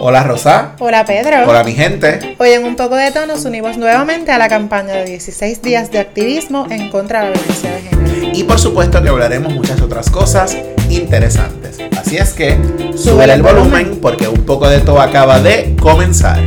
[0.00, 0.72] Hola Rosa.
[0.78, 1.48] Hola Pedro.
[1.48, 2.36] Hola mi gente.
[2.38, 5.90] Hoy en un poco de tono nos unimos nuevamente a la campaña de 16 días
[5.90, 8.30] de activismo en contra de la violencia de género.
[8.34, 10.56] Y por supuesto que hablaremos muchas otras cosas
[10.88, 11.78] interesantes.
[11.98, 12.56] Así es que
[12.96, 16.40] sube el volumen porque un poco de todo acaba de comenzar.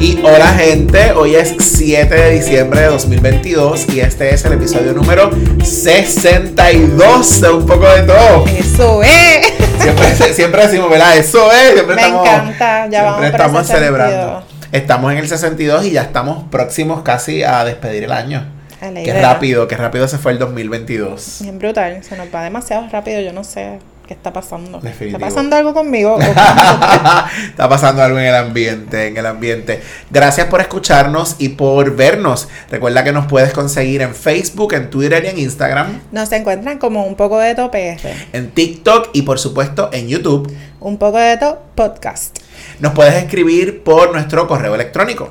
[0.00, 4.92] Y hola gente, hoy es 7 de diciembre de 2022 y este es el episodio
[4.92, 5.30] número
[5.64, 8.44] 62 de Un poco de todo.
[8.46, 9.57] Eso es.
[9.80, 11.16] Siempre, siempre decimos, ¿verdad?
[11.16, 11.72] Eso es.
[11.74, 14.16] Siempre Me estamos, encanta, ya vamos estamos celebrando.
[14.16, 14.42] sentido.
[14.72, 18.46] Estamos en el 62 y ya estamos próximos casi a despedir el año.
[18.80, 21.38] Qué rápido, qué rápido se fue el 2022.
[21.40, 24.80] Bien brutal, se nos va demasiado rápido, yo no sé qué está pasando.
[24.80, 25.18] Definitivo.
[25.18, 26.14] ¿Está pasando algo conmigo?
[26.16, 29.80] ¿O con- Está pasando algo en el ambiente, en el ambiente.
[30.10, 32.48] Gracias por escucharnos y por vernos.
[32.70, 37.04] Recuerda que nos puedes conseguir en Facebook, en Twitter y en Instagram, Nos encuentran como
[37.04, 38.00] un poco de to PR,
[38.32, 40.52] en TikTok y por supuesto en YouTube.
[40.80, 42.38] un poco de to podcast.
[42.80, 45.30] Nos puedes escribir por nuestro correo electrónico.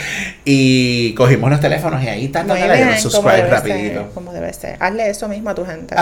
[0.45, 4.01] Y cogimos los teléfonos y ahí está, dale, subscribe rapidito.
[4.01, 4.77] ser, como debe ser.
[4.81, 5.95] Hazle eso mismo a tu gente.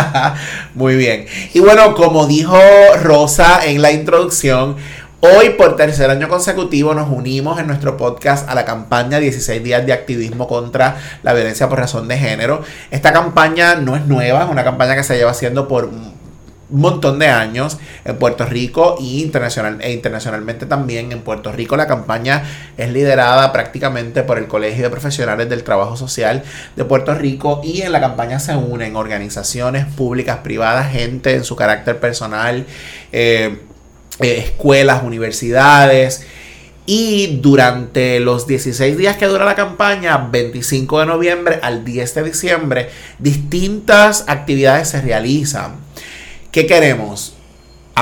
[0.75, 1.27] Muy bien.
[1.53, 2.59] Y bueno, como dijo
[3.03, 4.77] Rosa en la introducción,
[5.21, 9.85] hoy por tercer año consecutivo nos unimos en nuestro podcast a la campaña 16 días
[9.85, 12.63] de activismo contra la violencia por razón de género.
[12.91, 17.19] Esta campaña no es nueva, es una campaña que se lleva haciendo por un montón
[17.19, 21.13] de años en Puerto Rico y internacional, e internacionalmente también.
[21.13, 22.45] En Puerto Rico la campaña
[22.77, 26.45] es liderada prácticamente por el Colegio de Profesionales del Trabajo Social
[26.77, 31.57] de Puerto Rico y en la campaña se unen organizaciones públicas, privadas, gente en su
[31.57, 32.67] carácter personal,
[33.13, 33.59] eh,
[34.21, 36.25] eh, escuelas, universidades.
[36.87, 42.23] Y durante los 16 días que dura la campaña, 25 de noviembre al 10 de
[42.25, 45.77] diciembre, distintas actividades se realizan.
[46.51, 47.35] ¿Qué queremos?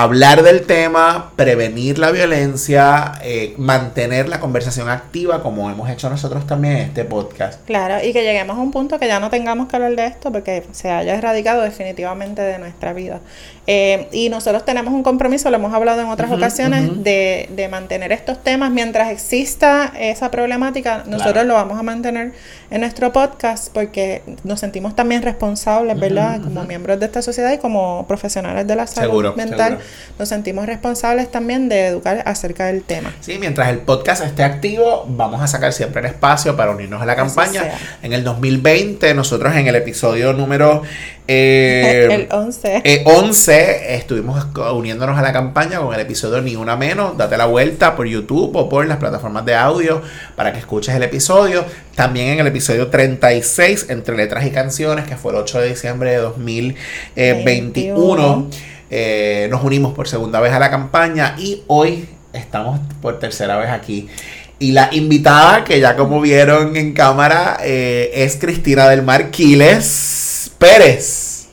[0.01, 6.47] Hablar del tema, prevenir la violencia, eh, mantener la conversación activa como hemos hecho nosotros
[6.47, 7.65] también en este podcast.
[7.65, 10.31] Claro, y que lleguemos a un punto que ya no tengamos que hablar de esto
[10.31, 13.19] porque se haya erradicado definitivamente de nuestra vida.
[13.67, 18.13] Eh, y nosotros tenemos un compromiso, lo hemos hablado en otras ocasiones, de, de mantener
[18.13, 21.03] estos temas mientras exista esa problemática.
[21.07, 21.47] Nosotros Claro.
[21.49, 22.31] lo vamos a mantener
[22.71, 26.41] en nuestro podcast porque nos sentimos también responsables, ¿verdad?
[26.41, 29.85] Como miembros de esta sociedad y como profesionales de la salud Seguro, mental, seguro.
[30.19, 33.13] nos sentimos responsables también de educar acerca del tema.
[33.21, 37.05] Sí, mientras el podcast esté activo, vamos a sacar siempre el espacio para unirnos a
[37.05, 37.71] la campaña.
[38.01, 40.83] En el 2020, nosotros en el episodio número
[41.31, 42.81] eh, el 11.
[42.83, 47.15] eh, 11 estuvimos uniéndonos a la campaña con el episodio Ni Una Menos.
[47.17, 50.01] Date la vuelta por YouTube o por las plataformas de audio
[50.35, 51.63] para que escuches el episodio.
[51.93, 56.09] También en el episodio 36, Entre Letras y Canciones, que fue el 8 de diciembre
[56.09, 58.49] de 2021.
[58.89, 63.69] eh, nos unimos por segunda vez a la campaña y hoy estamos por tercera vez
[63.69, 64.07] aquí.
[64.57, 70.25] Y la invitada, que ya como vieron en cámara, eh, es Cristina del Mar Quiles
[70.59, 71.47] Pérez.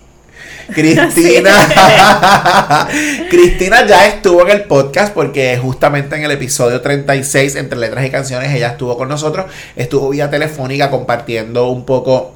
[0.74, 1.54] Cristina.
[3.30, 8.10] Cristina ya estuvo en el podcast porque justamente en el episodio 36, entre letras y
[8.10, 9.46] canciones, ella estuvo con nosotros.
[9.76, 12.35] Estuvo vía telefónica compartiendo un poco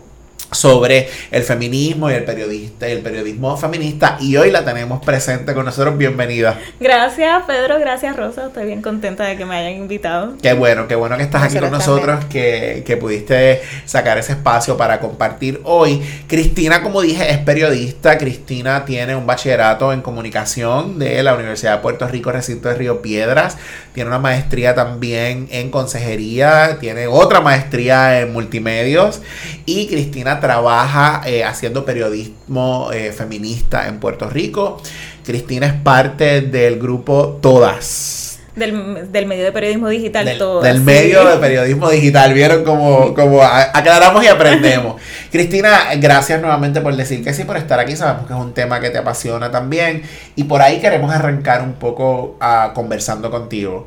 [0.52, 5.54] sobre el feminismo y el periodista y el periodismo feminista y hoy la tenemos presente
[5.54, 5.96] con nosotros.
[5.96, 6.58] Bienvenida.
[6.78, 7.78] Gracias, Pedro.
[7.78, 8.46] Gracias, Rosa.
[8.46, 10.34] Estoy bien contenta de que me hayan invitado.
[10.42, 14.32] qué bueno qué bueno que estás aquí con Nosotros nosotros que, que pudiste sacar ese
[14.32, 16.02] espacio para compartir hoy.
[16.26, 18.18] Cristina como dije es periodista.
[18.18, 23.02] Cristina tiene un bachillerato en comunicación de la Universidad de Puerto Rico recinto de Río
[23.02, 23.56] Piedras.
[23.94, 26.78] Tiene una maestría también en consejería.
[26.80, 29.20] Tiene otra maestría en multimedios.
[29.66, 34.80] Y Cristina Trabaja eh, haciendo periodismo eh, feminista en Puerto Rico.
[35.24, 38.38] Cristina es parte del grupo Todas.
[38.56, 40.60] Del, del medio de periodismo digital, Del, todo.
[40.60, 42.34] del medio de periodismo digital.
[42.34, 45.00] ¿Vieron cómo, cómo a- aclaramos y aprendemos?
[45.30, 47.94] Cristina, gracias nuevamente por decir que sí, por estar aquí.
[47.96, 50.02] Sabemos que es un tema que te apasiona también.
[50.34, 53.86] Y por ahí queremos arrancar un poco ah, conversando contigo.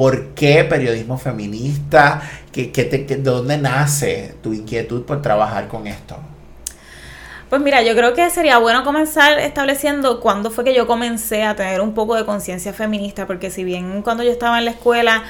[0.00, 2.22] ¿Por qué periodismo feminista?
[2.52, 6.16] ¿Qué, qué te- qué- ¿De dónde nace tu inquietud por trabajar con esto?
[7.48, 11.56] Pues mira, yo creo que sería bueno comenzar estableciendo cuándo fue que yo comencé a
[11.56, 15.24] tener un poco de conciencia feminista, porque si bien cuando yo estaba en la escuela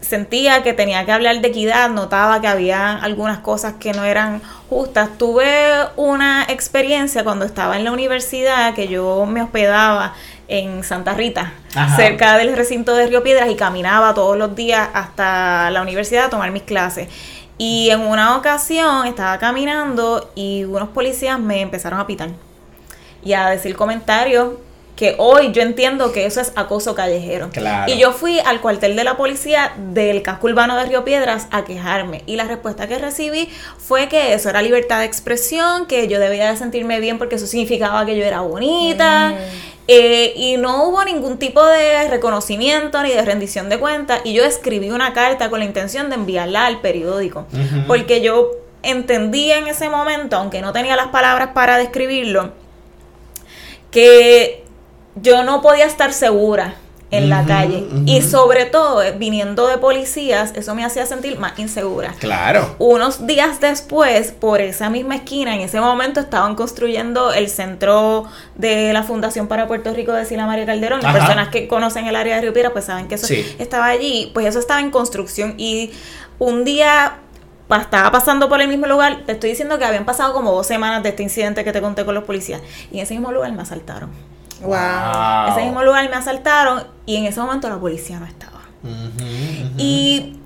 [0.00, 4.40] sentía que tenía que hablar de equidad, notaba que había algunas cosas que no eran
[4.70, 5.18] justas.
[5.18, 5.46] Tuve
[5.96, 10.14] una experiencia cuando estaba en la universidad que yo me hospedaba
[10.48, 11.96] en Santa Rita, Ajá.
[11.96, 16.30] cerca del recinto de Río Piedras y caminaba todos los días hasta la universidad a
[16.30, 17.08] tomar mis clases.
[17.58, 22.30] Y en una ocasión estaba caminando y unos policías me empezaron a pitar
[23.24, 24.54] y a decir comentarios
[24.96, 27.50] que hoy yo entiendo que eso es acoso callejero.
[27.50, 27.92] Claro.
[27.92, 31.64] Y yo fui al cuartel de la policía del casco urbano de Río Piedras a
[31.64, 32.22] quejarme.
[32.24, 36.50] Y la respuesta que recibí fue que eso era libertad de expresión, que yo debía
[36.50, 39.34] de sentirme bien porque eso significaba que yo era bonita.
[39.86, 44.22] Eh, y no hubo ningún tipo de reconocimiento ni de rendición de cuentas.
[44.24, 47.46] Y yo escribí una carta con la intención de enviarla al periódico.
[47.86, 48.50] Porque yo
[48.82, 52.52] entendí en ese momento, aunque no tenía las palabras para describirlo,
[53.90, 54.65] que
[55.16, 56.74] yo no podía estar segura
[57.12, 57.86] en la calle.
[58.04, 62.12] Y sobre todo, eh, viniendo de policías, eso me hacía sentir más insegura.
[62.18, 62.74] Claro.
[62.80, 68.24] Unos días después, por esa misma esquina, en ese momento estaban construyendo el centro
[68.56, 71.00] de la Fundación para Puerto Rico de Sila María Calderón.
[71.00, 73.54] Las personas que conocen el área de Río Piedras pues saben que eso Sí.
[73.60, 74.30] estaba allí.
[74.34, 75.92] Pues eso estaba en construcción y
[76.40, 77.18] un día
[77.80, 79.22] estaba pasando por el mismo lugar.
[79.26, 82.04] Te estoy diciendo que habían pasado como dos semanas de este incidente que te conté
[82.04, 82.60] con los policías.
[82.90, 84.10] Y en ese mismo lugar me asaltaron.
[84.62, 85.52] Wow.
[85.52, 88.62] Ese mismo lugar me asaltaron y en ese momento la policía no estaba.
[89.76, 90.36] Y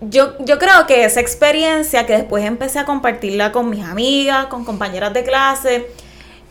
[0.00, 4.64] yo, yo creo que esa experiencia que después empecé a compartirla con mis amigas, con
[4.64, 5.86] compañeras de clase,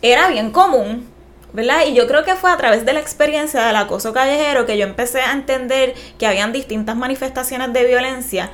[0.00, 1.08] era bien común,
[1.52, 1.82] ¿verdad?
[1.86, 4.84] Y yo creo que fue a través de la experiencia del acoso callejero que yo
[4.86, 8.50] empecé a entender que habían distintas manifestaciones de violencia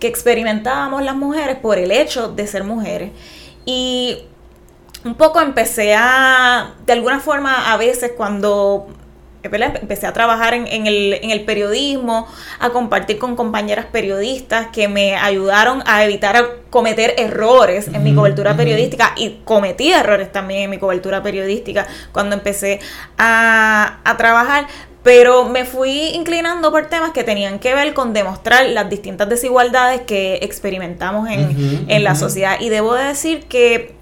[0.00, 3.10] que experimentábamos las mujeres por el hecho de ser mujeres.
[3.64, 4.24] Y
[5.04, 8.88] un poco empecé a, de alguna forma, a veces cuando
[9.42, 9.78] eh, ¿verdad?
[9.80, 12.26] empecé a trabajar en, en el, en el periodismo,
[12.58, 18.14] a compartir con compañeras periodistas que me ayudaron a evitar a cometer errores en mi
[18.14, 22.80] cobertura periodística y cometí errores también en mi cobertura periodística cuando empecé
[23.16, 24.66] a, a trabajar.
[25.04, 30.02] Pero me fui inclinando por temas que tenían que ver con demostrar las distintas desigualdades
[30.02, 32.60] que experimentamos en, en la sociedad.
[32.60, 33.97] Y debo decir que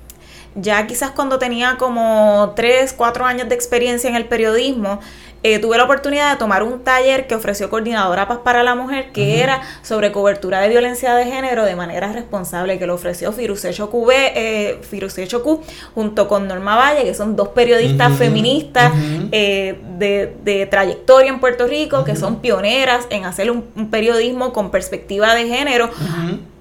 [0.56, 5.00] ya quizás cuando tenía como 3, 4 años de experiencia en el periodismo,
[5.42, 9.12] eh, tuve la oportunidad de tomar un taller que ofreció Coordinadora Paz para la Mujer,
[9.12, 13.72] que era sobre cobertura de violencia de género de manera responsable, que lo ofreció Firuse
[13.72, 14.80] Chocu, eh,
[15.28, 15.62] Chocu
[15.94, 18.92] junto con Norma Valle, que son dos periodistas feministas
[19.30, 24.52] eh, de, de trayectoria en Puerto Rico, que son pioneras en hacer un- un periodismo
[24.52, 25.90] con perspectiva de género.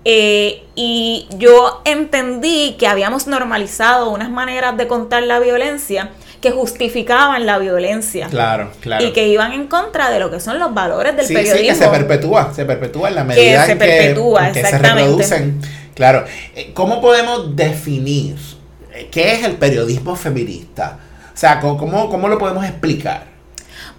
[0.07, 6.11] Eh, y yo entendí que habíamos normalizado unas maneras de contar la violencia
[6.41, 9.03] que justificaban la violencia Claro, claro.
[9.03, 11.73] y que iban en contra de lo que son los valores del sí, periodismo.
[11.73, 14.77] Sí, que se perpetúa, se perpetúa en la medida se en que, perpetúa, que se
[14.77, 15.61] reproducen.
[15.95, 16.25] Claro.
[16.55, 18.35] Eh, ¿Cómo podemos definir
[18.93, 20.99] eh, qué es el periodismo feminista?
[21.33, 23.34] O sea, ¿cómo, cómo, cómo lo podemos explicar?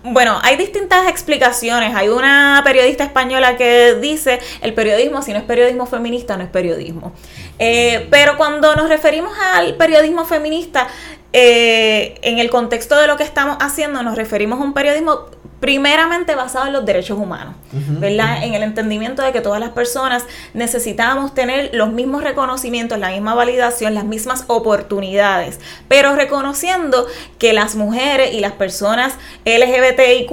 [0.08, 1.92] Bueno, hay distintas explicaciones.
[1.96, 6.48] Hay una periodista española que dice, el periodismo, si no es periodismo feminista, no es
[6.48, 7.12] periodismo.
[7.58, 10.86] Eh, pero cuando nos referimos al periodismo feminista,
[11.32, 15.26] eh, en el contexto de lo que estamos haciendo, nos referimos a un periodismo
[15.60, 18.44] primeramente basado en los derechos humanos, ¿verdad?
[18.44, 23.34] En el entendimiento de que todas las personas necesitamos tener los mismos reconocimientos, la misma
[23.34, 25.58] validación, las mismas oportunidades,
[25.88, 27.06] pero reconociendo
[27.38, 30.30] que las mujeres y las personas LGBTIQ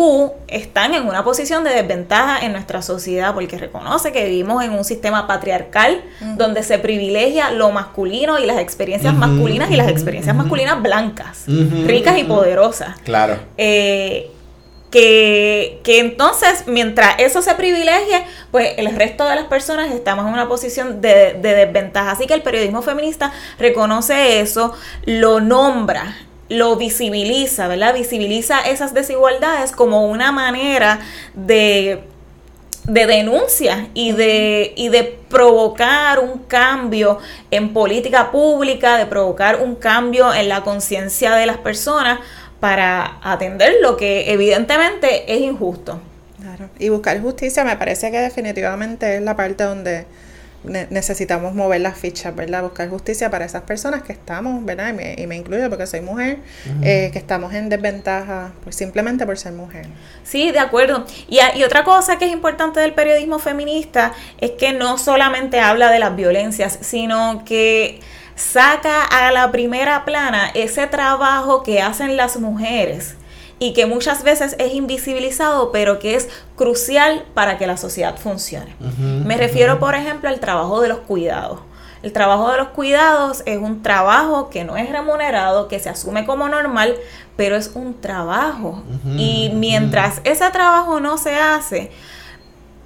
[0.47, 4.83] están en una posición de desventaja en nuestra sociedad porque reconoce que vivimos en un
[4.83, 6.03] sistema patriarcal
[6.35, 11.45] donde se privilegia lo masculino y las experiencias masculinas y las experiencias masculinas blancas,
[11.85, 12.99] ricas y poderosas.
[13.03, 13.37] Claro.
[13.57, 14.29] Eh,
[14.93, 20.33] que, que entonces, mientras eso se privilegie, pues el resto de las personas estamos en
[20.33, 22.11] una posición de, de desventaja.
[22.11, 26.15] Así que el periodismo feminista reconoce eso, lo nombra,
[26.47, 27.95] lo visibiliza, ¿verdad?
[27.95, 30.99] Visibiliza esas desigualdades como una manera
[31.33, 32.03] de
[32.85, 37.19] de denuncia y de, y de provocar un cambio
[37.49, 42.19] en política pública, de provocar un cambio en la conciencia de las personas
[42.63, 45.99] para atender lo que evidentemente es injusto.
[46.39, 46.69] Claro.
[46.79, 50.05] Y buscar justicia me parece que definitivamente es la parte donde
[50.63, 52.63] necesitamos mover las fichas, ¿verdad?
[52.63, 54.91] Buscar justicia para esas personas que estamos, ¿verdad?
[54.91, 56.37] Y me, y me incluyo porque soy mujer,
[56.83, 59.85] eh, que estamos en desventaja pues, simplemente por ser mujer.
[60.23, 61.05] Sí, de acuerdo.
[61.27, 65.91] Y, y otra cosa que es importante del periodismo feminista es que no solamente habla
[65.91, 67.99] de las violencias, sino que
[68.35, 73.15] saca a la primera plana ese trabajo que hacen las mujeres
[73.59, 78.75] y que muchas veces es invisibilizado, pero que es crucial para que la sociedad funcione.
[78.99, 81.59] Me refiero, por ejemplo, al trabajo de los cuidados.
[82.01, 86.25] El trabajo de los cuidados es un trabajo que no es remunerado, que se asume
[86.25, 86.95] como normal,
[87.37, 88.83] pero es un trabajo.
[89.17, 91.91] y mientras ese trabajo no se hace,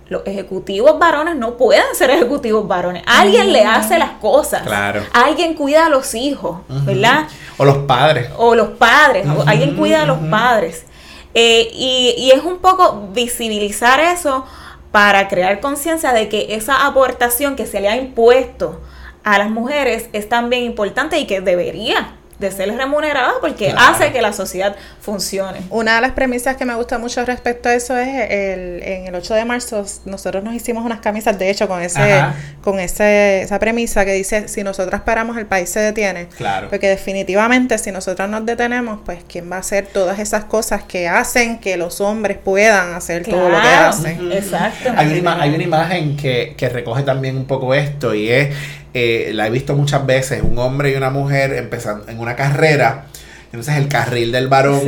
[0.09, 3.03] los ejecutivos varones no pueden ser ejecutivos varones.
[3.05, 4.63] Alguien le hace las cosas.
[4.63, 5.03] Claro.
[5.13, 7.27] Alguien cuida a los hijos, ¿verdad?
[7.57, 8.29] O los padres.
[8.37, 9.27] O los padres.
[9.45, 10.85] Alguien cuida a los padres.
[11.33, 14.45] Eh, y, y es un poco visibilizar eso
[14.91, 18.81] para crear conciencia de que esa aportación que se le ha impuesto
[19.23, 24.21] a las mujeres es también importante y que debería de ser remunerada porque hace que
[24.21, 25.59] la sociedad funcione.
[25.69, 29.15] Una de las premisas que me gusta mucho respecto a eso es el, en el
[29.15, 32.23] 8 de marzo nosotros nos hicimos unas camisas de hecho con ese
[32.61, 36.27] con ese, esa premisa que dice si nosotras paramos el país se detiene.
[36.37, 36.69] Claro.
[36.69, 41.07] Porque definitivamente si nosotras nos detenemos pues quién va a hacer todas esas cosas que
[41.07, 44.31] hacen que los hombres puedan hacer todo lo que hacen.
[44.31, 44.91] Exacto.
[44.95, 48.55] Hay una, hay una imagen que, que recoge también un poco esto y es
[48.99, 53.05] eh, la he visto muchas veces, un hombre y una mujer empezando en una carrera.
[53.45, 54.81] Entonces el carril del varón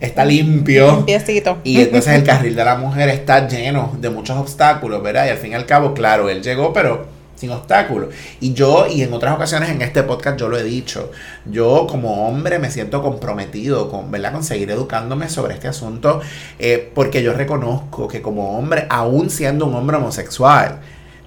[0.00, 0.96] está limpio.
[0.96, 1.58] Limpiecito.
[1.62, 5.26] Y entonces el carril de la mujer está lleno de muchos obstáculos, ¿verdad?
[5.26, 8.08] Y al fin y al cabo, claro, él llegó, pero sin obstáculos.
[8.40, 11.12] Y yo, y en otras ocasiones en este podcast yo lo he dicho,
[11.46, 14.32] yo como hombre me siento comprometido con, ¿verdad?
[14.32, 16.20] con seguir educándome sobre este asunto,
[16.58, 20.80] eh, porque yo reconozco que como hombre, aún siendo un hombre homosexual,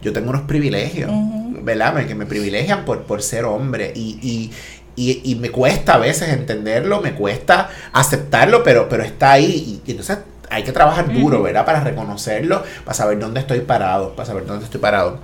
[0.05, 1.09] yo tengo unos privilegios,
[1.63, 2.05] ¿verdad?
[2.05, 4.51] Que me privilegian por, por ser hombre y,
[4.95, 10.19] y, me cuesta a veces entenderlo, me cuesta aceptarlo, pero, pero está ahí y, entonces
[10.51, 11.65] hay que trabajar duro, ¿verdad?
[11.65, 15.19] Para reconocerlo, para saber dónde estoy parado, para saber dónde estoy parado.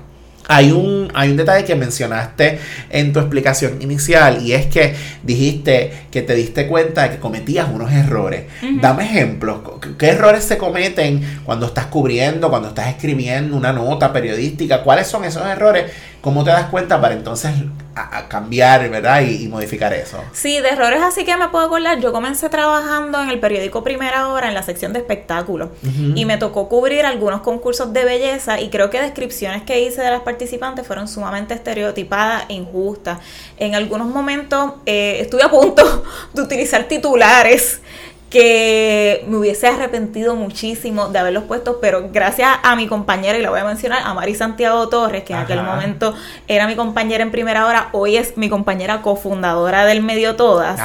[0.54, 4.94] Hay un, hay un detalle que mencionaste en tu explicación inicial y es que
[5.24, 8.44] dijiste que te diste cuenta de que cometías unos errores.
[8.82, 9.60] Dame ejemplos.
[9.98, 14.84] ¿Qué errores se cometen cuando estás cubriendo, cuando estás escribiendo una nota periodística?
[14.84, 15.86] ¿Cuáles son esos errores
[16.22, 17.52] ¿Cómo te das cuenta para entonces
[17.96, 19.22] a, cambiar, ¿verdad?
[19.22, 20.24] Y, modificar eso.
[20.34, 22.00] Sí, de errores así que me puedo acordar.
[22.00, 25.70] Yo comencé trabajando en el periódico Primera Hora en la sección de espectáculos
[26.16, 30.12] y me tocó cubrir algunos concursos de belleza y creo que descripciones que hice de
[30.12, 33.20] las participantes fueron sumamente estereotipadas e injustas.
[33.58, 37.82] En algunos momentos eh, estuve a punto de utilizar titulares
[38.32, 43.50] que me hubiese arrepentido muchísimo de haberlos puesto, pero gracias a mi compañera, y la
[43.50, 46.16] voy a mencionar, a Mari Santiago Torres, que en aquel momento
[46.48, 50.80] era mi compañera en primera hora, hoy es mi compañera cofundadora del Medio Todas,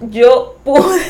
[0.00, 1.02] yo pude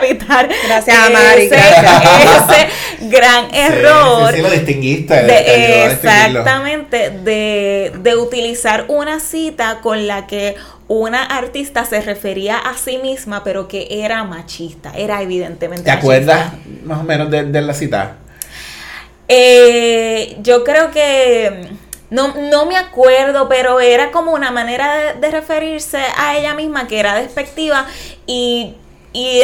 [0.00, 4.32] evitar gracias a Mari, ese, gran error.
[4.32, 5.24] Sí, lo distinguiste.
[5.24, 10.54] De, exactamente, de, de utilizar una cita con la que
[10.88, 16.52] una artista se refería a sí misma, pero que era machista, era evidentemente ¿Te acuerdas
[16.84, 18.16] más o menos de, la cita?
[19.28, 21.68] Eh, yo creo que
[22.10, 27.00] no, no me acuerdo, pero era como una manera de, referirse a ella misma que
[27.00, 27.86] era despectiva
[28.26, 28.76] y,
[29.12, 29.42] y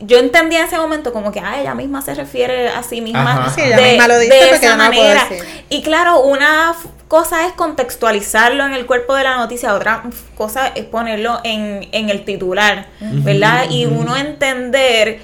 [0.00, 3.52] yo entendía en ese momento como que ah, ella misma se refiere a sí misma
[3.56, 5.28] de, esa manera.
[5.68, 6.74] Y claro, una
[7.10, 10.04] cosa es contextualizarlo en el cuerpo de la noticia, otra
[10.36, 13.64] cosa es ponerlo en, en el titular, ¿verdad?
[13.68, 15.18] Y uno entender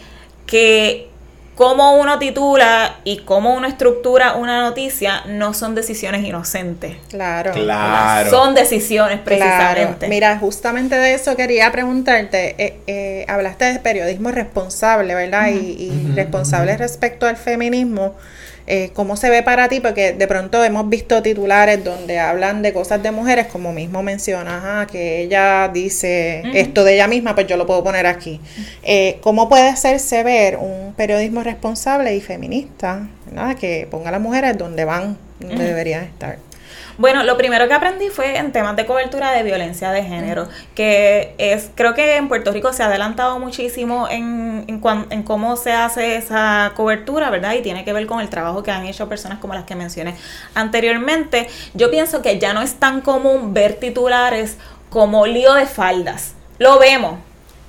[0.46, 1.08] que
[1.54, 6.96] cómo uno titula y cómo uno estructura una noticia no son decisiones inocentes.
[7.08, 7.52] Claro.
[7.52, 8.30] Claro.
[8.30, 10.08] Son decisiones precisamente.
[10.08, 12.56] Mira, justamente de eso quería preguntarte.
[12.58, 15.50] Eh, eh, hablaste de periodismo responsable, ¿verdad?
[15.50, 18.16] y, y responsable respecto al feminismo.
[18.66, 19.80] Eh, ¿Cómo se ve para ti?
[19.80, 24.86] Porque de pronto hemos visto titulares donde hablan de cosas de mujeres, como mismo mencionas,
[24.88, 28.40] que ella dice esto de ella misma, pues yo lo puedo poner aquí.
[28.82, 33.56] Eh, ¿Cómo puede hacerse ver un periodismo responsable y feminista, ¿verdad?
[33.56, 36.38] que ponga a las mujeres donde van, donde deberían estar?
[36.98, 41.34] Bueno, lo primero que aprendí fue en temas de cobertura de violencia de género, que
[41.36, 45.72] es, creo que en Puerto Rico se ha adelantado muchísimo en, en, en, cómo se
[45.72, 47.52] hace esa cobertura, ¿verdad?
[47.52, 50.14] Y tiene que ver con el trabajo que han hecho personas como las que mencioné
[50.54, 51.48] anteriormente.
[51.74, 54.56] Yo pienso que ya no es tan común ver titulares
[54.88, 56.32] como lío de faldas.
[56.58, 57.18] Lo vemos,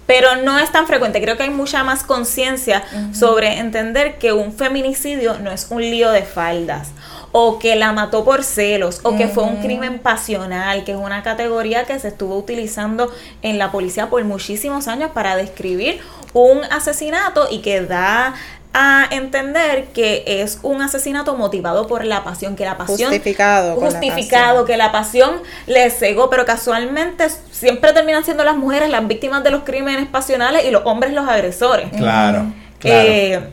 [0.05, 1.21] pero no es tan frecuente.
[1.21, 6.11] Creo que hay mucha más conciencia sobre entender que un feminicidio no es un lío
[6.11, 6.91] de faldas
[7.31, 11.23] o que la mató por celos, o que fue un crimen pasional, que es una
[11.23, 15.99] categoría que se estuvo utilizando en la policía por muchísimos años para describir
[16.33, 18.33] un asesinato y que da
[18.79, 24.65] a entender que es un asesinato motivado por la pasión, que la pasión justificado, justificado,
[24.65, 29.49] que la pasión le cegó, pero casualmente siempre terminan siendo las mujeres las víctimas de
[29.49, 31.89] los crímenes pasionales y los hombres los agresores.
[31.89, 32.45] Claro.
[32.79, 33.09] claro.
[33.09, 33.49] Eh,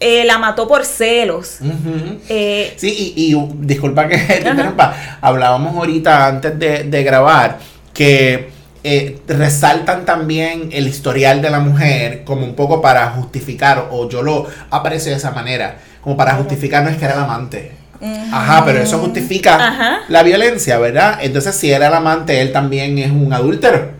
[0.00, 1.58] eh, la mató por celos.
[2.28, 3.34] Eh, sí, y,
[3.66, 7.58] disculpa que te interrumpa, hablábamos ahorita antes de, grabar
[7.92, 8.50] que
[8.84, 14.22] eh, resaltan también el historial de la mujer como un poco para justificar, o yo
[14.22, 17.72] lo aprecio de esa manera, como para justificar no es que era el amante.
[18.32, 21.18] Ajá, pero eso justifica la violencia, ¿verdad?
[21.20, 23.97] Entonces, si era el amante, él también es un adúltero.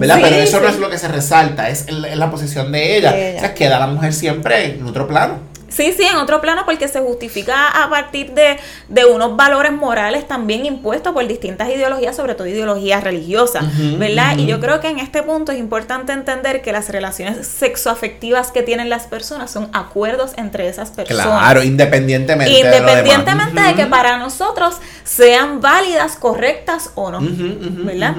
[0.00, 0.18] ¿Verdad?
[0.20, 3.10] Pero eso no es lo que se resalta, es la posición de ella.
[3.36, 5.50] O sea, queda la mujer siempre en otro plano.
[5.70, 10.26] Sí, sí, en otro plano porque se justifica a partir de, de, unos valores morales
[10.26, 13.64] también impuestos por distintas ideologías, sobre todo ideologías religiosas,
[13.96, 14.36] ¿verdad?
[14.36, 18.64] Y yo creo que en este punto es importante entender que las relaciones sexoafectivas que
[18.64, 21.26] tienen las personas son acuerdos entre esas personas.
[21.26, 22.52] Claro, independientemente.
[22.52, 28.16] Independientemente de, de que para nosotros sean válidas, correctas o no, ¿verdad?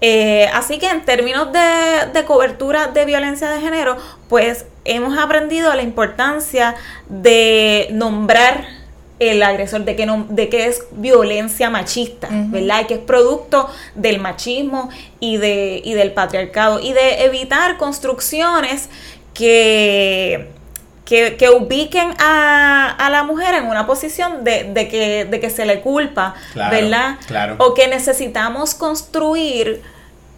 [0.00, 3.96] Eh, así que en términos de, cobertura de violencia de género,
[4.28, 6.74] pues hemos aprendido la importancia
[7.08, 8.66] de nombrar
[9.18, 12.82] el agresor, de que, no, de que es violencia machista, ¿verdad?
[12.82, 18.90] Y que es producto del machismo y, de, y del patriarcado y de evitar construcciones
[19.32, 20.50] que
[21.06, 25.80] que, ubiquen a, la mujer en una posición de, de, que, de que se le
[25.80, 27.16] culpa, ¿verdad?
[27.26, 27.54] Claro.
[27.58, 29.82] O que necesitamos construir,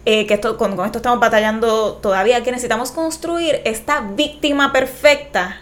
[0.05, 5.59] eh, que esto, con, esto estamos batallando todavía, que necesitamos construir esta víctima perfecta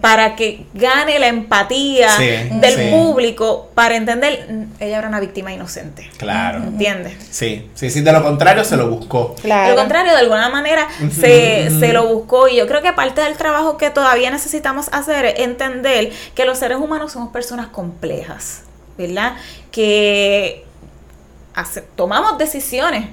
[0.00, 6.08] para que gane la empatía del público para entender ella era una víctima inocente.
[6.18, 6.58] Claro.
[6.58, 7.14] ¿Entiendes?
[7.30, 9.34] Sí, sí, sí, de lo contrario se lo buscó.
[9.42, 13.22] De lo contrario, de alguna manera se, se lo buscó y yo creo que parte
[13.22, 18.62] del trabajo que todavía necesitamos hacer es entender que los seres humanos somos personas complejas,
[18.96, 19.34] ¿verdad?
[19.72, 20.64] Que
[21.96, 23.06] tomamos decisiones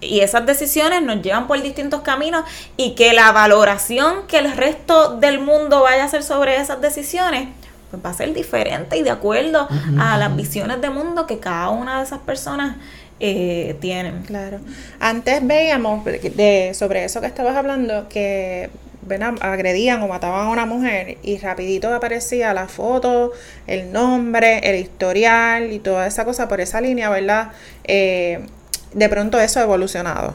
[0.00, 2.44] y esas decisiones nos llevan por distintos caminos
[2.76, 7.48] y que la valoración que el resto del mundo vaya a hacer sobre esas decisiones
[7.90, 11.70] pues va a ser diferente y de acuerdo a las visiones de mundo que cada
[11.70, 12.76] una de esas personas
[13.18, 14.22] eh, tienen.
[14.22, 14.60] Claro.
[15.00, 18.70] Antes veíamos de, sobre eso que estabas hablando que
[19.40, 23.32] agredían o mataban a una mujer y rapidito aparecía la foto,
[23.66, 27.50] el nombre, el historial y toda esa cosa por esa línea, ¿verdad?
[27.84, 28.46] Eh,
[28.92, 30.34] de pronto eso ha evolucionado.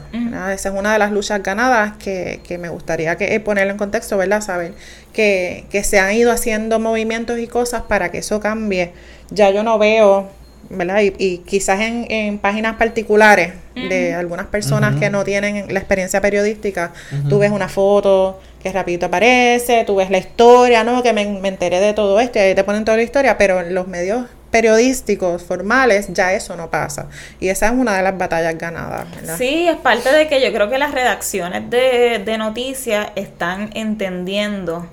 [0.51, 3.77] Esa es una de las luchas ganadas que, que me gustaría que, eh, ponerlo en
[3.77, 4.41] contexto, ¿verdad?
[4.41, 4.73] Saber
[5.13, 8.93] que, que, se han ido haciendo movimientos y cosas para que eso cambie.
[9.29, 10.29] Ya yo no veo,
[10.69, 11.01] ¿verdad?
[11.01, 16.21] Y, y quizás en, en, páginas particulares de algunas personas que no tienen la experiencia
[16.21, 16.93] periodística,
[17.29, 21.03] tú ves una foto que rapidito aparece, tú ves la historia, ¿no?
[21.03, 23.59] Que me, me enteré de todo esto y ahí te ponen toda la historia, pero
[23.59, 27.09] en los medios periodísticos formales ya eso no pasa.
[27.41, 29.05] Y esa es una de las batallas ganadas.
[29.37, 34.87] Sí, es parte de que yo creo que las redacciones de, de noticias están entendiendo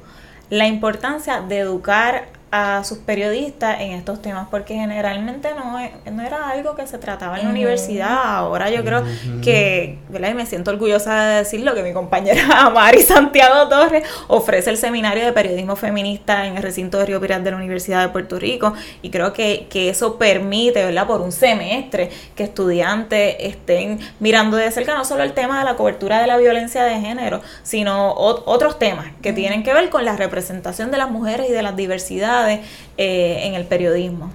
[0.51, 5.79] la importancia de educar a sus periodistas en estos temas, porque generalmente no,
[6.13, 8.37] no era algo que se trataba en la universidad.
[8.37, 9.03] Ahora yo creo
[9.43, 10.33] que, ¿verdad?
[10.33, 15.25] Y me siento orgullosa de decirlo, que mi compañera Mari Santiago Torres ofrece el seminario
[15.25, 18.75] de periodismo feminista en el recinto de Río Pirat de la Universidad de Puerto Rico,
[19.01, 21.07] y creo que, que eso permite, ¿verdad?
[21.07, 25.77] Por un semestre, que estudiantes estén mirando de cerca no solo el tema de la
[25.77, 30.17] cobertura de la violencia de género, sino otros temas que tienen que ver con la
[30.17, 34.33] representación de las mujeres y de las diversidades eh, en el periodismo.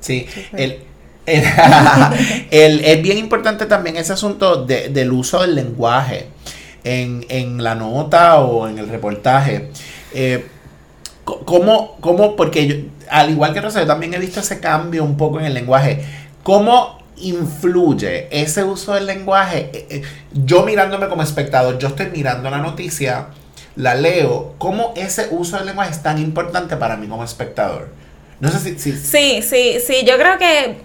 [0.00, 0.80] Sí, el,
[2.50, 6.26] es bien importante también ese asunto del uso del lenguaje
[6.84, 9.70] en, la nota o en el reportaje.
[10.14, 10.46] Eh,
[11.24, 12.36] ¿cómo, ¿Cómo?
[12.36, 12.76] Porque yo,
[13.10, 16.04] al igual que Rosario, también he visto ese cambio un poco en el lenguaje.
[16.42, 19.70] ¿Cómo influye ese uso del lenguaje?
[19.72, 23.28] Eh, yo mirándome como espectador, yo estoy mirando la noticia
[23.76, 27.88] la leo, ¿cómo ese uso del lenguaje es tan importante para mí como espectador?
[28.40, 28.78] No sé si...
[28.78, 30.78] si Sí, sí, sí, yo creo que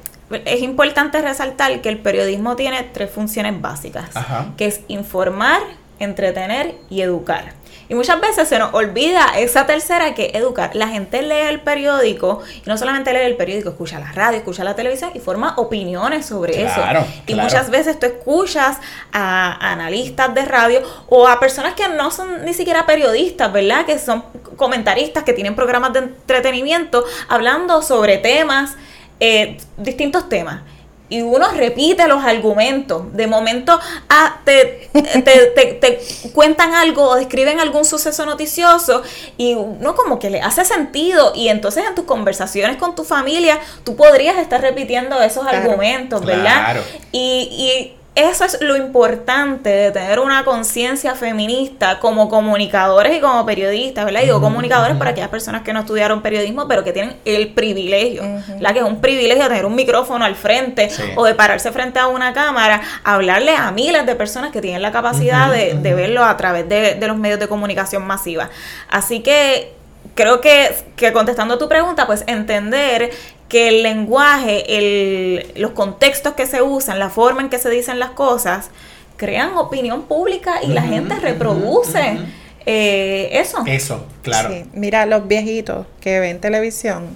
[0.45, 4.54] es importante resaltar que el periodismo tiene tres funciones básicas, Ajá.
[4.58, 5.62] que es informar,
[6.00, 7.54] entretener y educar.
[7.88, 10.71] Y muchas veces se nos olvida esa tercera que educar.
[10.76, 14.63] La gente lee el periódico y no solamente lee el periódico, escucha la radio, escucha
[14.63, 17.08] la televisión y forma opiniones sobre Claro, eso.
[17.28, 17.43] Y claro.
[17.43, 18.78] muchas veces tú escuchas
[19.12, 23.86] a analistas de radio o a personas que no son ni siquiera periodistas, ¿verdad?
[23.86, 24.24] Que son
[24.58, 28.76] comentaristas, que tienen programas de entretenimiento hablando sobre temas,
[29.19, 30.62] eh, distintos temas.
[31.08, 33.13] Y uno repite los argumentos.
[33.13, 34.89] De momento ah, te,
[35.24, 36.00] te, te- te
[36.34, 39.04] cuentan algo o describen algún suceso noticioso
[39.38, 41.32] y uno como que le hace sentido.
[41.36, 45.58] Y entonces en tus conversaciones con tu familia tú podrías estar repitiendo esos Claro.
[45.60, 46.44] argumentos, ¿verdad?
[46.63, 46.82] Claro.
[47.12, 47.20] Y,
[47.52, 54.06] y eso es lo importante de tener una conciencia feminista como comunicadores y como periodistas,
[54.06, 54.21] ¿verdad?
[54.21, 58.23] Y digo comunicadores para aquellas personas que no estudiaron periodismo, pero que tienen el privilegio,
[58.62, 61.04] la que es un privilegio de tener un micrófono al frente Sí.
[61.15, 64.91] o de pararse frente a una cámara, hablarle a miles de personas que tienen la
[64.93, 68.49] capacidad de, de verlo a través de, de los medios de comunicación masiva.
[68.89, 69.73] Así que
[70.13, 73.12] creo que, que contestando a tu pregunta, pues entender
[73.49, 77.99] que el lenguaje, el, los contextos que se usan, la forma en que se dicen
[77.99, 78.69] las cosas,
[79.17, 82.17] crean opinión pública y la gente reproduce
[82.65, 83.63] eh, eso.
[83.65, 84.49] Eso, claro.
[84.51, 87.15] Sí, mira, los viejitos que ven televisión,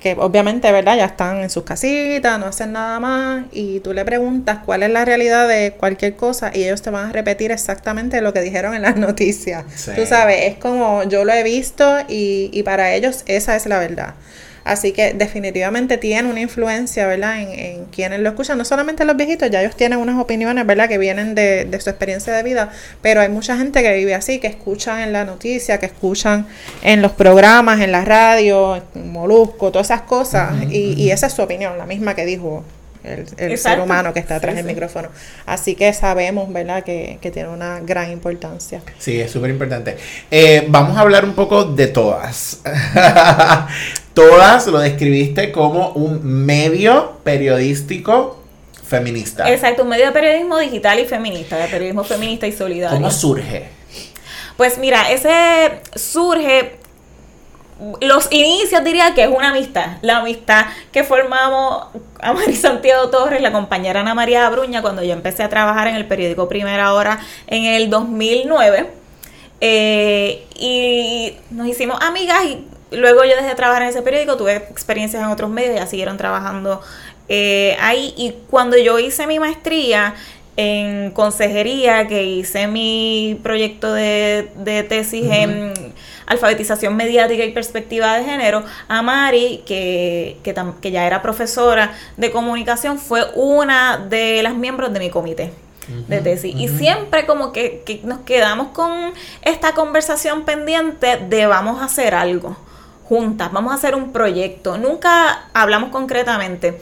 [0.00, 0.96] que obviamente, ¿verdad?
[0.96, 4.90] Ya están en sus casitas, no hacen nada más, y tú le preguntas cuál es
[4.90, 8.74] la realidad de cualquier cosa, y ellos te van a repetir exactamente lo que dijeron
[8.74, 9.64] en las noticias.
[9.74, 9.90] Sí.
[9.96, 13.80] Tú sabes, es como yo lo he visto y, y para ellos esa es la
[13.80, 14.14] verdad.
[14.68, 17.40] Así que definitivamente tiene una influencia, ¿verdad?
[17.40, 18.58] En, en quienes lo escuchan.
[18.58, 20.88] No solamente los viejitos, ya ellos tienen unas opiniones, ¿verdad?
[20.88, 22.70] Que vienen de, de su experiencia de vida.
[23.02, 26.46] Pero hay mucha gente que vive así, que escuchan en la noticia, que escuchan
[26.82, 30.52] en los programas, en la radio, en Molusco, todas esas cosas.
[30.70, 32.64] y, y esa es su opinión, la misma que dijo
[33.04, 34.72] el, el ser humano que está atrás Sí, del sí.
[34.74, 35.08] micrófono.
[35.46, 36.82] Así que sabemos, ¿verdad?
[36.82, 38.82] Que, que tiene una gran importancia.
[38.98, 39.96] Sí, es súper importante.
[40.30, 42.60] Eh, vamos a hablar un poco de todas.
[44.18, 48.42] todas lo describiste como un medio periodístico
[48.84, 49.48] feminista.
[49.48, 52.96] Exacto, un medio de periodismo digital y feminista, de periodismo feminista y solidario.
[52.96, 53.68] ¿Cómo surge?
[54.56, 56.78] Pues mira, ese surge.
[58.00, 59.98] Los inicios diría que es una amistad.
[60.02, 61.84] La amistad que formamos
[62.20, 65.94] a Mari Santiago Torres, la compañera Ana María Bruña, cuando yo empecé a trabajar en
[65.94, 68.90] el periódico Primera Hora en el 2009.
[69.60, 74.56] Eh, y nos hicimos amigas y luego yo dejé de trabajar en ese periódico, tuve
[74.56, 76.80] experiencias en otros medios, ya siguieron trabajando
[77.28, 78.14] eh, ahí.
[78.16, 80.14] Y cuando yo hice mi maestría
[80.56, 85.72] en consejería, que hice mi proyecto de, de tesis en
[86.26, 91.94] alfabetización mediática y perspectiva de género, a Mari, que, que, tam- que ya era profesora
[92.16, 95.52] de comunicación, fue una de las miembros de mi comité
[96.08, 96.54] de tesis.
[96.54, 102.14] Y siempre como que, que nos quedamos con esta conversación pendiente de vamos a hacer
[102.14, 102.56] algo
[103.08, 104.76] juntas, vamos a hacer un proyecto.
[104.76, 106.80] Nunca hablamos concretamente.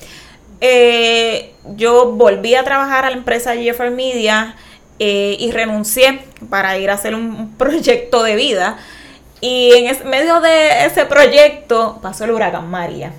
[0.60, 4.56] Eh, yo volví a trabajar a la empresa Jeffrey Media
[4.98, 8.78] eh, y renuncié para ir a hacer un, proyecto de vida.
[9.40, 13.12] Y en medio de ese proyecto pasó el huracán María.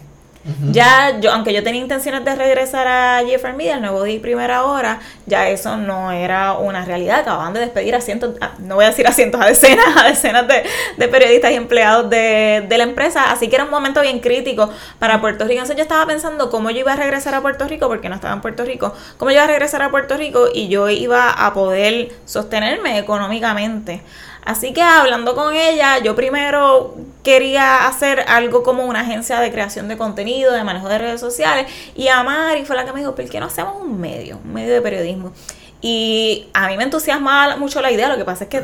[0.71, 4.63] Ya, yo, aunque yo tenía intenciones de regresar a Jeffrey Media, el nuevo día primera
[4.63, 7.19] hora, ya eso no era una realidad.
[7.19, 10.47] Acababan de despedir a cientos, no voy a decir a cientos, a decenas, a decenas
[10.47, 10.63] de,
[10.95, 13.31] de periodistas y empleados de, de la empresa.
[13.31, 15.55] Así que era un momento bien crítico para Puerto Rico.
[15.55, 18.33] Entonces yo estaba pensando cómo yo iba a regresar a Puerto Rico, porque no estaba
[18.33, 21.53] en Puerto Rico, cómo yo iba a regresar a Puerto Rico y yo iba a
[21.53, 24.01] poder sostenerme económicamente.
[24.47, 29.89] Así que hablando con ella, yo primero quería hacer algo como una agencia de creación
[29.89, 33.13] de contenido, de manejo de redes sociales, y a Mari fue la que me dijo,
[33.13, 35.33] ¿por qué no hacemos un medio, un medio de periodismo?
[35.81, 38.63] Y a mí me entusiasmaba mucho la idea, lo que pasa es que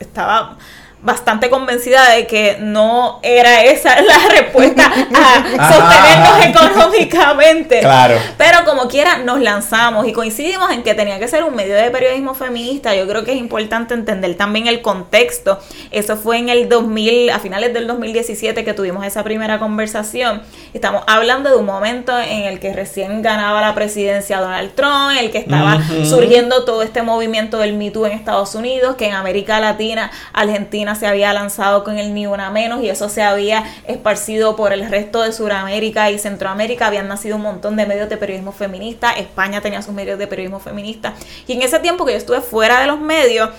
[0.00, 0.58] estaba
[1.02, 7.80] bastante convencida de que no era esa la respuesta a sostenernos económicamente.
[7.80, 8.16] Claro.
[8.36, 11.90] Pero como quiera, nos lanzamos y coincidimos en que tenía que ser un medio de
[11.90, 12.94] periodismo feminista.
[12.94, 15.58] Yo creo que es importante entender también el contexto.
[15.90, 20.42] Eso fue en el 2000, a finales del 2017 que tuvimos esa primera conversación.
[20.74, 25.18] Estamos hablando de un momento en el que recién ganaba la presidencia Donald Trump, en
[25.18, 26.04] el que estaba Ujú.
[26.04, 30.89] surgiendo todo este movimiento del Me Too en Estados Unidos, que en América Latina, Argentina
[30.94, 34.88] se había lanzado con el Ni Una Menos y eso se había esparcido por el
[34.88, 36.86] resto de Sudamérica y Centroamérica.
[36.86, 39.12] Habían nacido un montón de medios de periodismo feminista.
[39.12, 41.14] España tenía sus medios de periodismo feminista.
[41.46, 43.50] Y en ese tiempo que yo estuve fuera de los medios,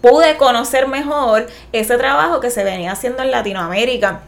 [0.00, 4.22] pude conocer mejor ese trabajo que se venía haciendo en Latinoamérica.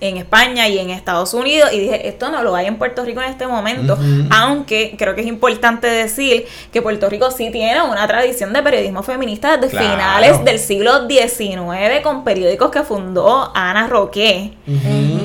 [0.00, 3.20] En España y en Estados Unidos y dije, esto no lo hay en Puerto Rico
[3.22, 3.96] en este momento,
[4.30, 9.02] aunque creo que es importante decir que Puerto Rico sí tiene una tradición de periodismo
[9.02, 9.90] feminista desde Claro.
[9.92, 14.52] finales del siglo XIX con periódicos que fundó Ana Roque,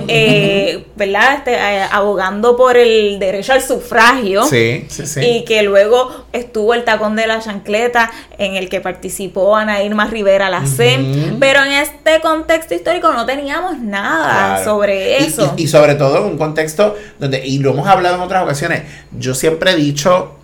[0.08, 1.36] eh, ¿verdad?
[1.36, 4.44] Este, eh, abogando por el derecho al sufragio.
[4.46, 5.20] Sí, sí, sí.
[5.22, 10.06] Y que luego estuvo el tacón de la chancleta en el que participó Ana Irma
[10.06, 11.30] Rivera Lacem.
[11.30, 11.40] Ujú.
[11.40, 14.61] Pero en este contexto histórico no teníamos nada Claro.
[14.63, 15.54] Sobre eso.
[15.58, 18.84] Y, y sobre todo en un contexto donde, y lo hemos hablado en otras ocasiones,
[19.17, 20.36] yo siempre he dicho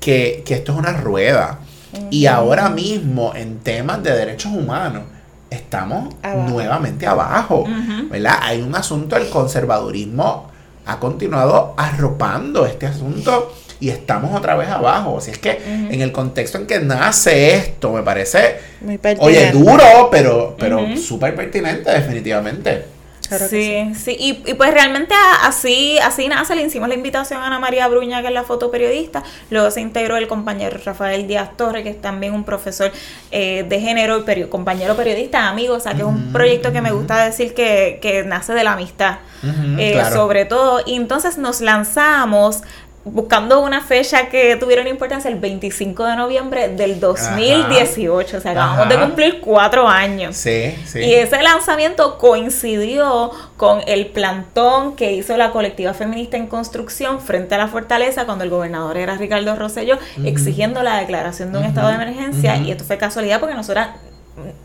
[0.00, 1.60] que, que esto es una rueda.
[2.10, 5.02] Y ahora mismo en temas de derechos humanos
[5.50, 6.48] estamos Abajo.
[6.48, 7.64] nuevamente abajo.
[8.08, 8.38] ¿Verdad?
[8.42, 10.48] Hay un asunto, el conservadurismo
[10.86, 15.18] ha continuado arropando este asunto y estamos otra vez abajo.
[15.18, 15.58] Así es que
[15.90, 20.96] en el contexto en que nace esto, me parece, Muy oye, duro, pero, pero Ujú.
[20.96, 22.84] súper pertinente, definitivamente.
[23.30, 25.14] Claro sí, sí, y, y pues realmente
[25.44, 29.22] así, así nace, le hicimos la invitación a Ana María Bruña, que es la fotoperiodista,
[29.50, 32.90] luego se integró el compañero Rafael Díaz Torre, que es también un profesor
[33.30, 36.90] eh, de género y compañero periodista, amigo, o sea que es un proyecto que me
[36.90, 39.18] gusta decir que, que nace de la amistad,
[39.78, 40.12] eh, claro.
[40.12, 42.64] sobre todo, y entonces nos lanzamos
[43.04, 48.50] buscando una fecha que tuviera una importancia el 25 de noviembre del 2018, o sea,
[48.52, 49.06] acabamos de Ajá.
[49.06, 50.36] cumplir cuatro años.
[50.36, 50.98] Sí, sí.
[51.00, 57.54] Y ese lanzamiento coincidió con el plantón que hizo la colectiva feminista en construcción frente
[57.54, 61.88] a la fortaleza cuando el gobernador era Ricardo Rosselló, exigiendo la declaración de un estado
[61.88, 62.56] de emergencia.
[62.58, 63.90] Y esto fue casualidad porque nosotras,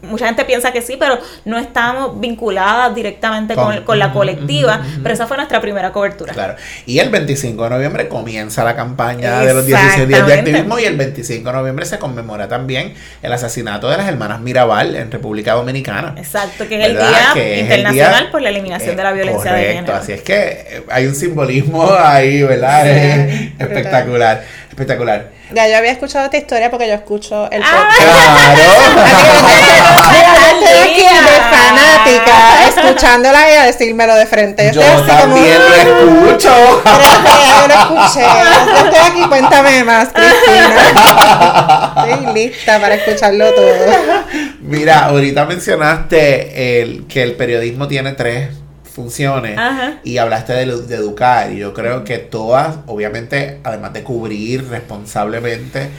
[0.03, 4.81] mucha gente piensa que sí, pero no estábamos vinculadas directamente con, Con- con la colectiva.
[5.01, 6.33] Pero esa fue nuestra primera cobertura.
[6.33, 6.55] Claro.
[6.85, 10.85] Y el 25 de noviembre comienza la campaña de los 16 días de activismo y
[10.85, 15.53] el 25 de noviembre se conmemora también el asesinato de las hermanas Mirabal en República
[15.53, 16.13] Dominicana.
[16.17, 16.93] Exacto, que es el.
[16.97, 19.93] Día Que es el Internacional día- por la Eliminación Eh, de la Violencia de Género.
[19.95, 22.83] así es que eh, hay un simbolismo ahí, ¿verdad?
[22.83, 23.67] Sí, brutal.
[23.67, 24.43] espectacular,
[24.75, 25.31] espectacular.
[25.53, 27.67] Ya yo había escuchado esta historia porque yo escucho el Ah.
[27.71, 28.01] podcast.
[28.01, 28.57] Claro.
[28.57, 28.71] Yo
[30.65, 34.71] estoy aquí de fanática, escuchándola y a decírmelo de frente.
[34.73, 36.81] Yo estoy así como- también lo escucho.
[36.83, 38.25] Pero yo lo escuché.
[38.73, 42.05] Yo estoy aquí, cuéntame más, Cristina.
[42.09, 43.73] Estoy lista para escucharlo todo.
[44.61, 48.49] Mira, ahorita mencionaste el, que el periodismo tiene tres
[48.95, 49.99] funciones Ajá.
[50.03, 55.89] y hablaste de, de educar y yo creo que todas, obviamente, además de cubrir responsablemente,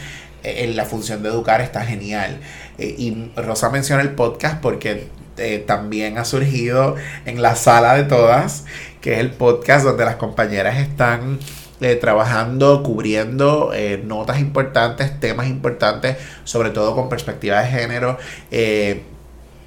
[0.42, 2.38] eh, en la función de educar está genial.
[2.78, 8.04] Eh, y Rosa menciona el podcast porque eh, también ha surgido en la sala de
[8.04, 8.64] todas,
[9.02, 11.38] que es el podcast donde las compañeras están
[11.82, 18.16] eh, trabajando, cubriendo eh, notas importantes, temas importantes, sobre todo con perspectiva de género.
[18.50, 19.02] eh,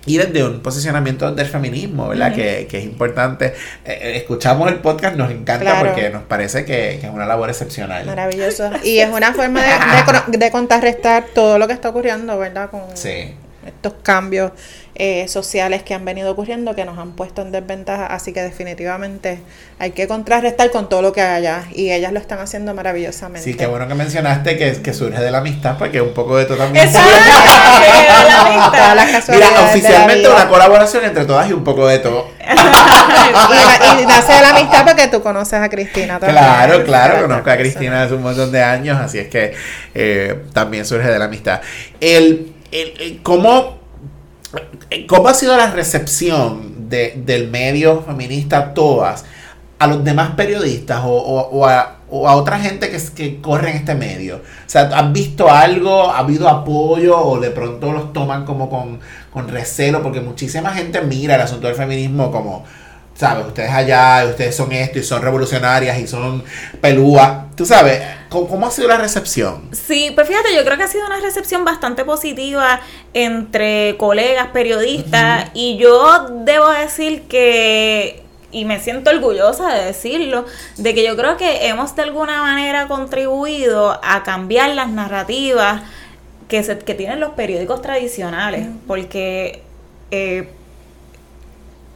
[0.06, 2.34] y desde un posicionamiento del feminismo, ¿verdad?
[2.34, 3.48] Que, que es importante.
[3.86, 5.86] Eh, eh, escuchamos el podcast, nos encanta Claro.
[5.88, 8.06] porque nos parece que, que es una labor excepcional.
[8.06, 8.72] Maravilloso.
[8.84, 12.70] Y es una forma de, de, de contrarrestar todo lo que está ocurriendo, ¿verdad?
[12.70, 13.36] Con Sí.
[13.70, 14.52] Estos cambios
[14.96, 18.08] eh, sociales que han venido ocurriendo que nos han puesto en desventaja.
[18.08, 19.40] Así que definitivamente
[19.80, 21.64] hay que contrarrestar con todo lo que haya.
[21.74, 23.44] Y ellas lo están haciendo maravillosamente.
[23.50, 26.46] Sí, qué bueno que mencionaste que, que surge de la amistad, porque un poco de
[26.46, 26.86] todo también.
[26.86, 27.10] Exacto.
[28.96, 29.34] la amistad.
[29.34, 32.28] Mira, de la oficialmente una colaboración entre todas y un poco de todo.
[32.50, 36.44] y, y nace de la amistad porque tú conoces a Cristina también.
[36.44, 39.54] Claro, claro, conozco a Cristina hace un montón de años, así es que
[39.94, 41.62] eh, también surge de la amistad.
[42.02, 42.59] El-
[43.24, 43.80] ¿cómo,
[45.08, 49.26] ¿Cómo ha sido la recepción de- del medio feminista todas
[49.78, 54.38] a los demás periodistas o, a, otra gente que, que corre en este medio?
[54.38, 56.10] O sea, ¿han visto algo?
[56.10, 60.02] ¿Ha habido apoyo o de pronto los toman como con recelo?
[60.02, 62.66] Porque muchísima gente mira el asunto del feminismo como,
[63.20, 63.48] ¿sabes?
[63.48, 66.42] Ustedes allá, ustedes son esto y son revolucionarias y son
[66.80, 67.54] pelúas.
[67.58, 68.02] ¿Tú sabes?
[68.30, 69.68] ¿Cómo, cómo ha sido la recepción?
[69.74, 72.80] Sí, pues fíjate, yo creo que ha sido una recepción bastante positiva
[73.14, 80.46] entre colegas, periodistas, y yo debo decir que, y me siento orgullosa de decirlo,
[80.78, 85.82] de que yo creo que hemos de alguna manera contribuido a cambiar las narrativas
[86.48, 89.62] que, se, que tienen los periódicos tradicionales, porque
[90.12, 90.54] eh,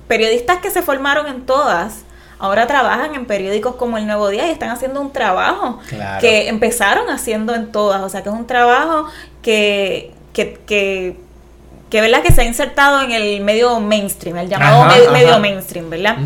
[0.08, 2.02] periodistas que se formaron en todas,
[2.40, 6.20] ahora trabajan en periódicos como El Nuevo Día y están haciendo un trabajo Claro.
[6.22, 9.06] que empezaron haciendo en todas, o sea que es un trabajo
[9.42, 11.16] que, que, que,
[11.90, 12.22] que, ¿verdad?
[12.24, 15.12] que se ha insertado en el medio mainstream, el llamado Ajá, me- ajá.
[15.12, 16.18] medio mainstream, ¿verdad?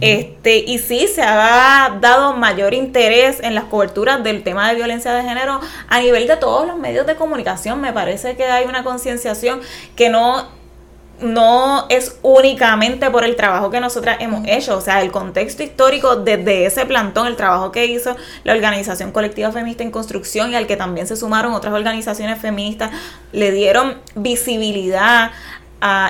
[0.00, 5.12] Este, y sí, se ha dado mayor interés en las coberturas del tema de violencia
[5.12, 7.80] de género a nivel de todos los medios de comunicación.
[7.80, 9.60] Me parece que hay una concienciación
[9.96, 10.46] que no
[11.20, 16.16] no es únicamente por el trabajo que nosotras hemos hecho, o sea, el contexto histórico
[16.16, 20.66] desde ese plantón, el trabajo que hizo la Organización Colectiva Feminista en Construcción y al
[20.66, 22.90] que también se sumaron otras organizaciones feministas,
[23.32, 25.30] le dieron visibilidad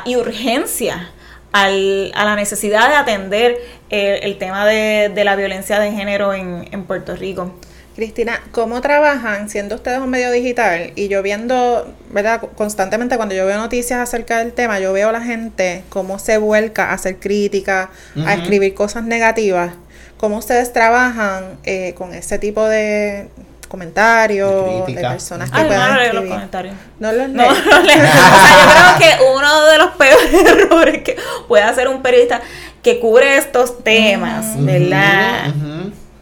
[0.05, 1.11] y urgencia
[1.53, 3.59] al, a la necesidad de atender
[3.91, 7.53] el, tema de, la violencia de género en, en Puerto Rico.
[7.97, 10.93] Cristina, ¿cómo trabajan siendo ustedes un medio digital?
[10.97, 12.43] Y yo viendo, ¿verdad?
[12.55, 16.37] Constantemente cuando yo veo noticias acerca del tema, yo veo a la gente cómo se
[16.37, 17.89] vuelca a hacer crítica,
[18.27, 19.73] a escribir cosas negativas.
[20.19, 23.29] ¿Cómo ustedes trabajan eh, con ese tipo de
[23.67, 26.75] comentarios de, personas que puedan no, los comentarios.
[26.99, 27.47] No los leo.
[27.47, 31.17] No, o sea, yo creo que uno de los peores errores que
[31.49, 32.43] puede hacer un periodista
[32.83, 35.53] que cubre estos temas, ¿verdad?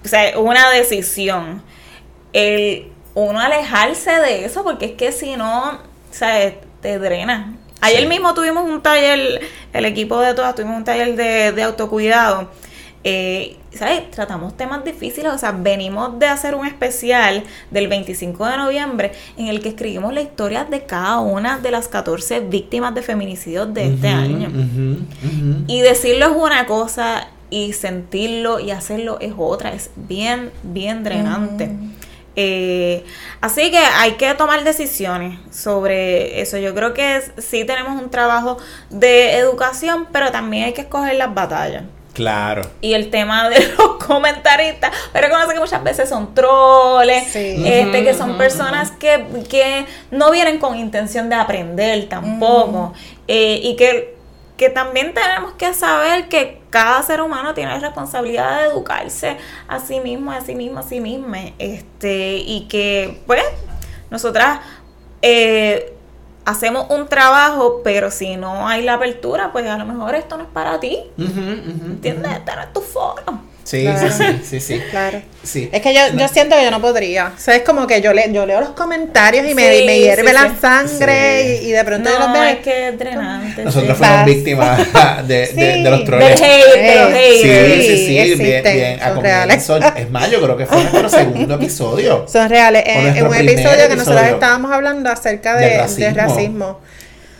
[0.04, 1.62] O sea, una decisión.
[2.32, 5.78] El uno alejarse de eso, porque es que si no,
[6.10, 7.54] sea, te drena.
[7.80, 9.40] Ayer mismo tuvimos un taller,
[9.72, 12.50] el equipo de todas, tuvimos un taller de, de autocuidado.
[13.06, 14.10] Eh, ¿sabes?
[14.10, 19.48] Tratamos temas difíciles, o sea, venimos de hacer un especial del 25 de noviembre en
[19.48, 23.92] el que escribimos la historia de cada una de las 14 víctimas de feminicidios de
[23.92, 24.50] este año.
[25.66, 31.70] Y decirlo es una cosa y sentirlo y hacerlo es otra, es bien, bien drenante.
[32.34, 33.04] Eh,
[33.40, 36.58] así que hay que tomar decisiones sobre eso.
[36.58, 38.58] Yo creo que sí tenemos un trabajo
[38.90, 41.84] de educación, pero también hay que escoger las batallas.
[42.12, 42.62] Claro.
[42.80, 48.14] Y el tema de los comentaristas, pero conoce que muchas veces son troles, este, que
[48.14, 52.94] son personas que, que, no vienen con intención de aprender tampoco.
[53.28, 54.14] Eh, y que
[54.56, 59.36] que también tenemos que saber que cada ser humano tiene la responsabilidad de educarse
[59.68, 61.32] a sí mismo, a sí mismo, a sí mismo.
[61.60, 63.44] Este, y que, pues,
[64.10, 64.58] nosotras
[65.22, 65.94] eh,
[66.44, 70.42] hacemos un trabajo, pero si no hay la apertura, pues a lo mejor esto no
[70.42, 70.98] es para ti.
[71.16, 72.32] ¿Entiendes?
[72.32, 73.22] Este no es tu foro.
[73.64, 74.82] Sí, sí, sí, sí, sí.
[74.90, 75.22] Claro.
[75.42, 75.70] Sí.
[75.72, 77.32] Es que yo, yo siento que yo no podría.
[77.34, 80.32] O sea, es como que yo, le, yo leo los comentarios y me, me hierve
[80.32, 82.42] la sangre y, de pronto no, yo los veo.
[82.44, 83.64] es que es drenante.
[83.64, 84.78] Nosotros fuimos víctimas
[85.26, 86.40] de, de, de, los troles.
[86.40, 87.86] Del hate, de los haters.
[87.86, 88.42] Sí, sí, sí.
[88.42, 89.00] bien, bien.
[89.00, 89.70] Son reales.
[89.96, 92.26] Es más, yo creo que fue nuestro segundo episodio.
[92.28, 92.82] Son reales.
[92.86, 96.80] En, en un episodio que nosotros estábamos hablando acerca de, De racismo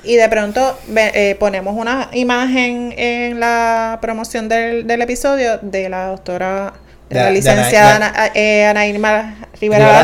[0.05, 6.09] y de pronto eh, ponemos una imagen en la promoción del, del episodio de la
[6.09, 6.75] doctora,
[7.09, 10.03] de, la licenciada Ana, eh, Ana Irma Rivera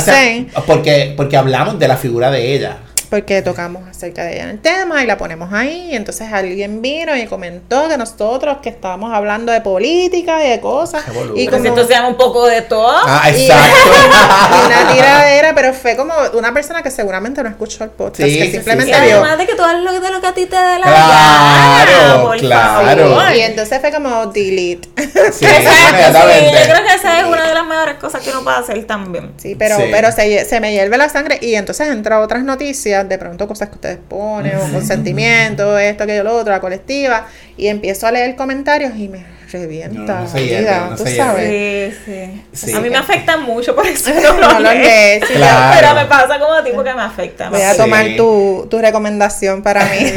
[0.67, 2.79] Porque, porque hablamos de la figura de ella.
[3.09, 5.91] Porque tocamos acerca de ella en el tema y la ponemos ahí.
[5.93, 10.61] Y entonces alguien vino y comentó que nosotros que estábamos hablando de política y de
[10.61, 11.05] cosas.
[11.35, 12.91] Y como, entonces un poco de todo.
[12.91, 13.77] Ah, exacto.
[13.87, 18.51] Y, una tiradera, pero fue como una persona que seguramente no escuchó el podcast, que
[18.51, 20.87] simplemente sí, Además de que tú lo, de lo que a ti te dé la
[20.87, 23.37] claro, claro.
[23.37, 24.89] Y entonces fue como delete.
[24.97, 28.57] Sí, sí, yo creo que esa es una de las mejores cosas que uno puede
[28.57, 29.33] hacer también.
[29.37, 33.19] Sí, pero, pero se, se me hierve la sangre y entonces entra otras noticias de
[33.19, 37.27] pronto cosas que ustedes ponen, o consentimiento, esto, aquello, lo otro, la colectiva,
[37.57, 41.95] y empiezo a leer comentarios y me revienta no, tú sabes.
[42.05, 42.73] Sí, sí.
[42.73, 45.21] A mí me afecta mucho, por eso no, lo leo.
[45.21, 47.51] Pero me pasa como a ti porque me afecta.
[47.51, 50.13] Voy a tomar tu, tu recomendación para mí.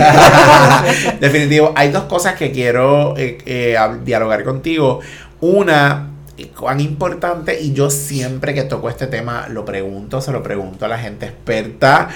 [1.19, 1.73] Definitivo.
[1.75, 4.99] Hay dos cosas que quiero eh, eh, dialogar contigo.
[5.41, 6.09] Una,
[6.57, 10.87] cuán importante, y yo siempre que toco este tema lo pregunto, se lo pregunto a
[10.87, 12.09] la gente experta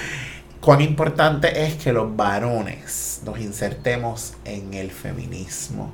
[0.62, 5.91] cuán importante es que los varones nos insertemos en el feminismo.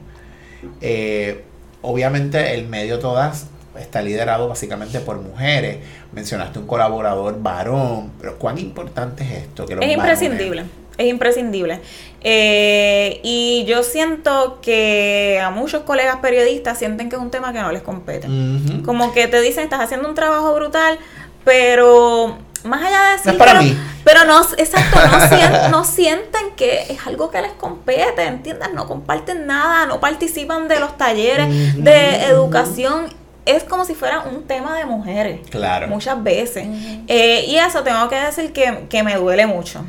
[0.81, 1.43] Eh,
[1.81, 3.47] obviamente el medio todas
[3.79, 5.77] está liderado básicamente por mujeres.
[6.11, 9.65] Mencionaste un colaborador varón, pero cuán importante es esto.
[9.65, 10.65] Que es imprescindible.
[10.97, 11.79] Es imprescindible.
[12.21, 17.59] Eh, y yo siento que a muchos colegas periodistas sienten que es un tema que
[17.59, 18.27] no les compete.
[18.85, 20.99] Como que te dicen, estás haciendo un trabajo brutal,
[21.43, 24.99] pero más allá de decir, para pero, pero, no, exacto,
[25.69, 28.69] no, sienten, que es algo que les compete, ¿entiendes?
[28.73, 33.07] No comparten nada, no participan de los talleres de educación.
[33.45, 35.41] Es como si fuera un tema de mujeres.
[35.49, 35.87] Claro.
[35.87, 36.65] Muchas veces.
[37.07, 39.83] Eh, y eso tengo que decir que, me duele mucho.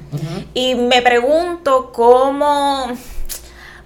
[0.55, 2.89] Y me pregunto cómo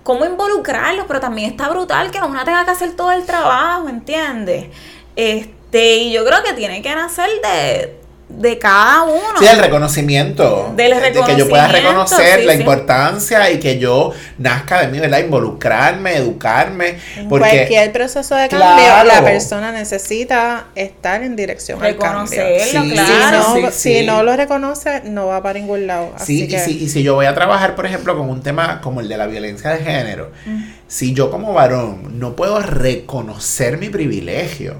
[0.09, 4.69] cómo involucrarlos, pero también está brutal que una tenga que hacer todo el trabajo, ¿entiendes?
[5.15, 9.39] Este, y yo creo que tiene que nacer de, de cada uno.
[9.39, 10.73] Sí, el reconocimiento.
[10.77, 12.59] Del De que yo pueda reconocimiento, reconocer sí, la sí.
[12.61, 15.21] importancia y que yo nazca de mí, ¿verdad?
[15.21, 16.99] Involucrarme, educarme.
[17.17, 19.09] En Porque cualquier proceso de cambio, Claro.
[19.09, 22.31] la persona necesita estar en dirección al cambio.
[22.31, 23.43] Reconocerlo, Sí, claro.
[23.55, 23.99] Si no, sí, sí.
[24.01, 26.13] si no lo reconoce, no va para ningún lado.
[26.17, 28.43] Así Sí, y que, si, y si yo voy a trabajar, por ejemplo, con un
[28.43, 30.65] tema como el de la violencia de género, Mm.
[30.87, 34.77] si yo como varón no puedo reconocer mi privilegio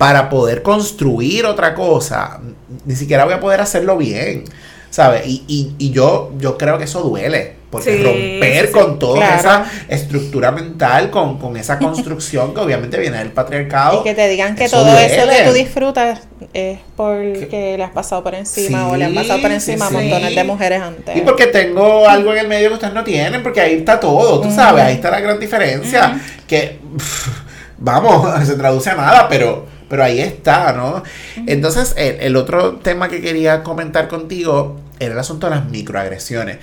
[0.00, 2.40] para poder construir otra cosa,
[2.86, 4.44] ni siquiera voy a poder hacerlo bien,
[4.88, 5.26] ¿sabes?
[5.26, 9.18] Y, y, y yo, yo creo que eso duele, porque Sí, romper sí, con toda
[9.18, 9.38] Claro.
[9.38, 14.00] esa estructura mental, con, con esa construcción que obviamente viene del patriarcado.
[14.00, 15.36] y que te digan que eso todo eso duele.
[15.36, 16.20] que tú disfrutas
[16.54, 20.34] es porque le has pasado por encima o le han pasado por encima a montones
[20.34, 21.14] de mujeres antes.
[21.14, 24.40] Y porque tengo algo en el medio que ustedes no tienen, porque ahí está todo,
[24.40, 27.28] tú sabes, ahí está la gran diferencia, que, pff,
[27.76, 31.02] vamos, se traduce a nada, pero, pero ahí está, ¿no?
[31.46, 36.56] Entonces, el, el otro tema que quería comentar contigo era el asunto de las microagresiones.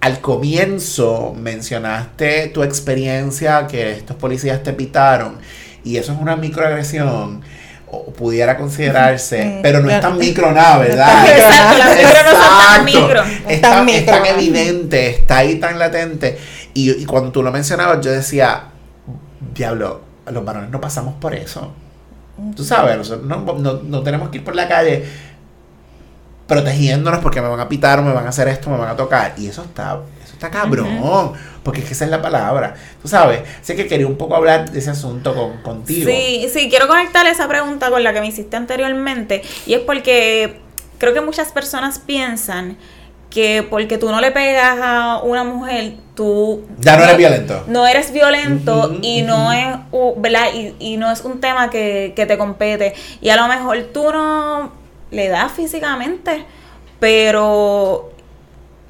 [0.00, 5.38] Al comienzo mencionaste tu experiencia que estos policías te pitaron
[5.82, 7.40] y eso es una microagresión
[7.90, 11.26] o pudiera considerarse, Mm, pero no es ya- tan micro nada, ¿verdad?
[11.28, 13.00] Exacto, las micro no son tan Exacto.
[13.00, 13.22] micro.
[13.48, 14.00] Es Tan tan, micro.
[14.00, 16.38] es tan evidente, está ahí tan latente.
[16.74, 18.64] Y, y cuando tú lo mencionabas, yo decía,
[19.54, 21.72] diablo, los varones no pasamos por eso.
[22.56, 25.04] Tú sabes, nosotros no, no- no tenemos que ir por la calle
[26.46, 28.96] protegiéndonos porque me van a pitar o me van a hacer esto, me van a
[28.96, 29.34] tocar.
[29.38, 31.32] Y eso está, eso está cabrón,
[31.62, 32.74] porque es que esa es la palabra.
[33.00, 36.10] Tú sabes, sé que quería un poco hablar de ese asunto con, contigo.
[36.10, 39.42] Sí, sí, quiero conectar esa pregunta con la que me hiciste anteriormente.
[39.66, 40.60] Y es porque
[40.98, 42.76] creo que muchas personas piensan
[43.34, 47.64] que porque tú no le pegas a una mujer, tú Ya no eres violento.
[47.66, 49.66] no eres violento y no es.
[50.54, 52.94] Y, y no es un tema que, que te compete.
[53.20, 54.72] Y a lo mejor tú no
[55.10, 56.44] le das físicamente,
[57.00, 58.12] pero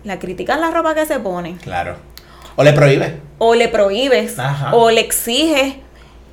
[0.05, 1.57] la criticas la ropa que se pone.
[1.62, 1.97] Claro.
[2.57, 3.20] O le prohíbe.
[3.38, 4.74] O le prohíbes, Ajá.
[4.74, 5.76] o le exiges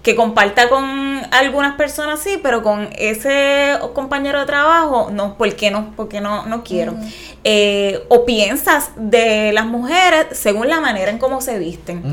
[0.04, 5.70] que comparta con algunas personas sí, pero con ese compañero de trabajo, no, ¿por qué
[5.70, 5.94] no?
[5.96, 6.96] Porque no, no quiero.
[7.44, 12.04] Eh, o piensas de las mujeres según la manera en cómo se visten.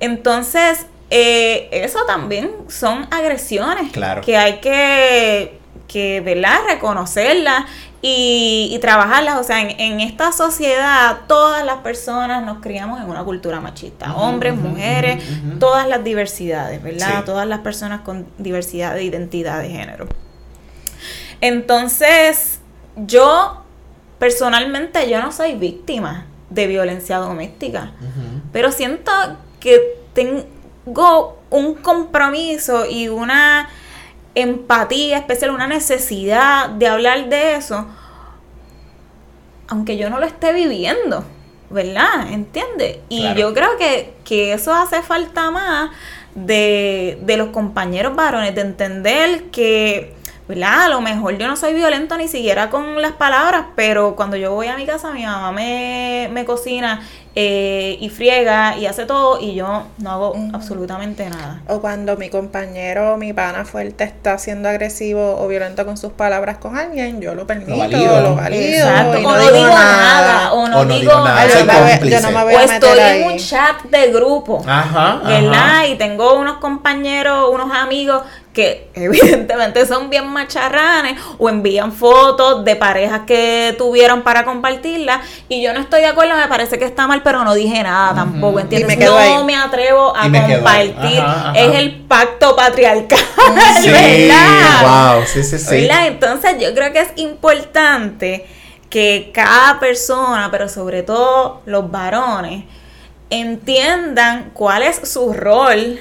[0.00, 4.22] Entonces, eh, eso también son agresiones Claro.
[4.22, 5.58] que hay que,
[5.88, 6.58] que ¿verdad?
[6.68, 7.64] reconocerlas
[8.02, 9.38] y, y trabajarlas.
[9.38, 14.14] O sea, en, en esta sociedad todas las personas nos criamos en una cultura machista.
[14.14, 15.22] Hombres, mujeres,
[15.58, 17.18] todas las diversidades, ¿verdad?
[17.18, 17.24] Sí.
[17.26, 20.06] Todas las personas con diversidad de identidad de género.
[21.40, 22.60] Entonces,
[22.96, 23.62] yo
[24.18, 27.92] personalmente yo no soy víctima de violencia doméstica.
[28.52, 29.12] Pero siento
[29.60, 33.68] que tengo un compromiso y una
[34.40, 37.86] empatía especial, una necesidad de hablar de eso,
[39.68, 41.24] aunque yo no lo esté viviendo,
[41.70, 42.30] ¿verdad?
[42.32, 42.98] ¿Entiendes?
[43.08, 43.40] Y Claro.
[43.40, 45.90] yo creo que, que eso hace falta más
[46.34, 50.14] de, de los compañeros varones, de entender que,
[50.50, 50.82] ¿verdad?
[50.82, 54.52] A lo mejor yo no soy violento ni siquiera con las palabras, pero cuando yo
[54.52, 57.00] voy a mi casa, mi mamá me, me cocina
[57.36, 61.60] eh, y friega y hace todo y yo no hago absolutamente nada.
[61.68, 66.58] O cuando mi compañero, mi pana fuerte está siendo agresivo o violento con sus palabras
[66.58, 68.20] con alguien, yo lo permito, valido.
[68.20, 68.88] lo valido.
[68.88, 72.30] Exacto, y o no digo nada, o no, O no digo nada, yo, me no
[72.32, 73.22] me voy o a meter estoy ahí.
[73.22, 74.64] en un chat de grupo.
[74.66, 75.20] Ajá.
[75.24, 75.54] ¿verdad?
[75.54, 75.86] ajá.
[75.86, 78.22] Y tengo unos compañeros, unos amigos
[78.52, 85.62] que evidentemente son bien macharranes o envían fotos de parejas que tuvieron para compartirlas y
[85.62, 88.58] yo no estoy de acuerdo, me parece que está mal, pero no dije nada tampoco,
[88.58, 88.98] ¿entiendes?
[88.98, 89.44] Me no ahí.
[89.44, 91.58] me atrevo a me compartir, Ajá, ajá.
[91.60, 93.18] es el pacto patriarcal,
[93.82, 95.14] Sí, ¿verdad?
[95.16, 95.82] wow, sí, sí, sí.
[95.82, 96.06] ¿Verdad?
[96.08, 98.46] Entonces yo creo que es importante
[98.90, 102.64] que cada persona, pero sobre todo los varones,
[103.30, 106.00] entiendan cuál es su rol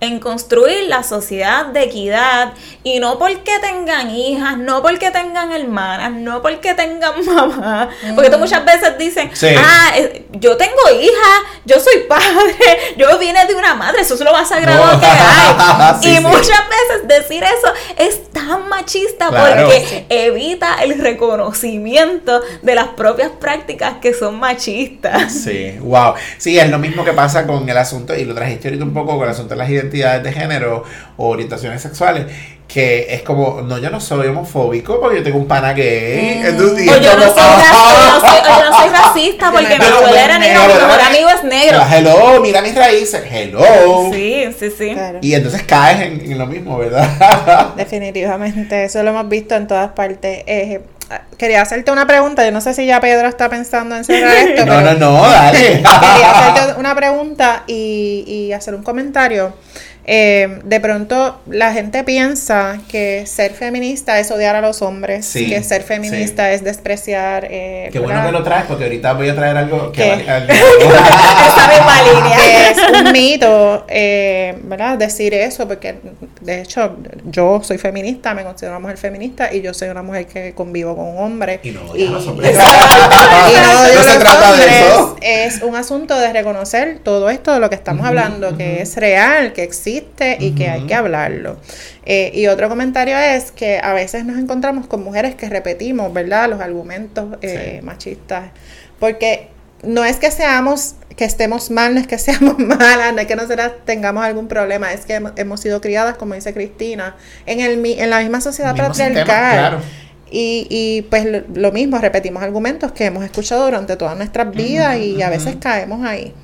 [0.00, 6.12] en construir la sociedad de equidad y no porque tengan hijas, no porque tengan hermanas,
[6.12, 9.48] no porque tengan mamá, porque tú muchas veces dicen, Sí.
[9.58, 9.92] ah,
[10.32, 14.48] yo tengo hija, yo soy padre, yo vine de una madre, eso es lo más
[14.48, 15.00] sagrado No.
[15.00, 15.94] que hay.
[16.02, 16.20] Sí, y sí.
[16.20, 19.62] muchas veces decir eso es tan machista Claro.
[19.66, 25.32] porque evita el reconocimiento de las propias prácticas que son machistas.
[25.32, 26.14] Sí, wow.
[26.38, 29.14] Sí, es lo mismo que pasa con el asunto, y lo trajiste ahorita un poco
[29.16, 30.84] con el asunto de las identidades de género
[31.16, 32.26] o orientaciones sexuales,
[32.68, 36.42] que es como, no, yo no soy homofóbico porque yo tengo un pana gay.
[36.44, 38.78] Entonces, y O yo, no como, soy raci- o yo no soy- o yo no
[38.78, 41.78] soy racista porque mi abuela era negra, mi mejor amigo es negro.
[41.88, 43.22] pero, Hello, mira mis raíces.
[43.30, 44.10] Hello.
[44.12, 44.92] Sí, sí, sí.
[44.92, 45.18] Claro.
[45.22, 47.74] Y entonces caes en, en lo mismo, ¿verdad?
[47.76, 50.42] Definitivamente, eso lo hemos visto en todas partes.
[50.46, 50.80] Eh,
[51.36, 52.44] quería hacerte una pregunta.
[52.44, 54.66] Yo no sé si ya Pedro está pensando en cerrar esto.
[54.66, 55.58] No, pero no, no, dale.
[55.58, 59.54] Quería hacerte una pregunta y, y hacer un comentario.
[60.08, 65.48] Eh, de pronto la gente piensa que ser feminista es odiar a los hombres, Sí,
[65.48, 67.48] que ser feminista es despreciar.
[67.50, 71.68] Eh, Qué bueno que lo traes porque ahorita voy a traer algo que al- Esa
[71.68, 72.36] misma línea.
[72.38, 74.96] que es un mito, eh, ¿verdad?
[74.96, 75.96] Decir eso, porque
[76.40, 80.26] de hecho yo soy feminista, me considero una mujer feminista y yo soy una mujer
[80.26, 81.58] que convivo con un hombre.
[81.64, 82.56] Y no odias a los hombres.
[83.50, 85.16] y no No se trata de eso.
[85.20, 89.52] Es un asunto de reconocer todo esto de lo que estamos hablando, que es real,
[89.52, 89.95] que existe
[90.40, 91.58] y que hay que hablarlo.
[92.04, 96.48] Eh, y otro comentario es que a veces nos encontramos con mujeres que repetimos, ¿verdad?
[96.48, 97.86] Los argumentos eh, Sí.
[97.86, 98.50] machistas.
[99.00, 99.48] Porque
[99.82, 103.36] no es que seamos, que estemos mal, no es que seamos malas, no es que
[103.36, 107.16] nosotras tengamos algún problema, es que hemos, sido criadas, como dice Cristina,
[107.46, 109.24] en, el, en la misma sociedad patriarcal.
[109.24, 109.80] claro.
[110.28, 114.98] Y, y pues lo, lo mismo, repetimos argumentos que hemos escuchado durante todas nuestras vidas
[114.98, 116.34] y a veces caemos ahí.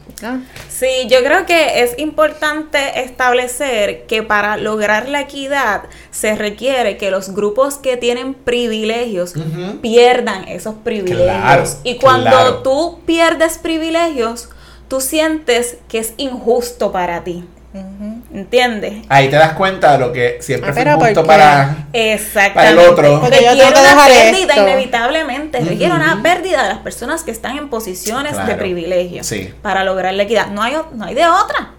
[0.68, 7.11] Sí, yo creo que es importante establecer que para lograr la equidad se requiere que
[7.11, 9.35] los grupos que tienen privilegios
[9.81, 11.27] pierdan esos privilegios.
[11.27, 12.62] Claro, y cuando claro.
[12.62, 14.49] tú pierdes privilegios,
[14.89, 17.45] tú sientes que es injusto para ti.
[17.75, 19.05] ¿Entiendes?
[19.09, 21.27] Ahí te das cuenta de lo que siempre Ah, ¿por justo qué?
[21.27, 21.87] para.
[21.93, 22.55] Exactamente.
[22.55, 23.20] Para el otro.
[23.20, 24.62] Porque yo Requiere tengo que una dejar pérdida esto.
[24.68, 25.61] inevitablemente.
[25.61, 26.03] Requiere Ujú.
[26.03, 29.53] una pérdida de las personas que están en posiciones de privilegio Sí.
[29.62, 30.49] para lograr la equidad.
[30.49, 31.70] No hay, no hay de otra.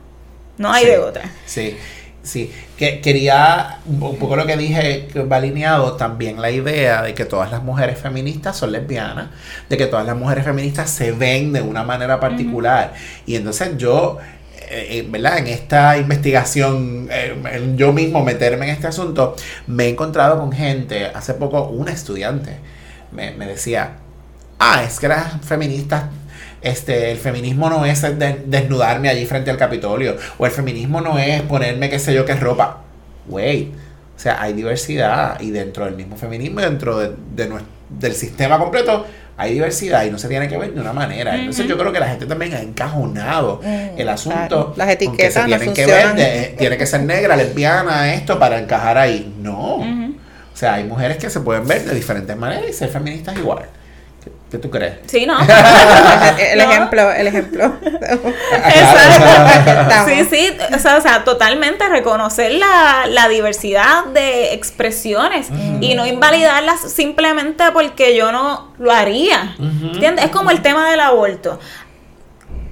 [0.58, 1.24] No hay Sí, de otra.
[1.46, 1.78] Sí,
[2.24, 2.52] sí.
[2.78, 7.14] Que, quería, un un poco lo que dije, que va alineado también la idea de
[7.14, 9.28] que todas las mujeres feministas son lesbianas,
[9.70, 12.94] de que todas las mujeres feministas se ven de una manera particular.
[13.26, 14.18] Y entonces yo,
[14.74, 15.38] eh, eh, ¿verdad?
[15.40, 19.36] En esta investigación, eh, yo mismo meterme en este asunto,
[19.68, 22.58] me he encontrado con gente, hace poco una estudiante
[23.12, 23.92] me, me decía,
[24.60, 26.06] ah, es que las feministas,
[26.62, 31.20] este, el feminismo no es de- desnudarme allí frente al Capitolio, o el feminismo no
[31.20, 32.82] es ponerme qué sé yo qué ropa.
[33.28, 33.74] Wait,
[34.16, 37.12] o sea, hay diversidad y dentro del mismo feminismo, dentro de,
[37.90, 39.06] del sistema completo,
[39.38, 41.36] hay diversidad y no se tiene que ver de una manera.
[41.36, 44.74] Entonces yo creo que la gente también ha encajonado Mm, el asunto.
[44.78, 48.60] Las etiquetas se no tienen que ver, de- tiene que ser negra, lesbiana, esto para
[48.60, 49.34] encajar ahí.
[49.42, 49.78] No.
[49.78, 53.64] O sea, hay mujeres que se pueden ver de diferentes maneras y ser feministas igual.
[54.54, 55.00] ¿Qué, tú crees?
[55.08, 55.36] Sí, ¿no?
[56.38, 56.64] el No.
[56.64, 57.74] ejemplo, el ejemplo.
[58.52, 59.96] Exacto.
[60.08, 65.48] Sí, sí, o sea, o sea, totalmente reconocer la, la diversidad de expresiones
[65.82, 69.56] y no invalidarlas simplemente porque yo no lo haría.
[69.58, 69.94] Ujú.
[69.96, 70.26] ¿Entiendes?
[70.26, 71.60] Es como el tema del aborto.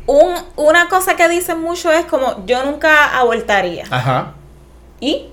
[0.05, 3.85] Un, una cosa que dicen mucho es como yo nunca abortaría.
[3.89, 4.33] Ajá.
[4.99, 5.29] ¿Y?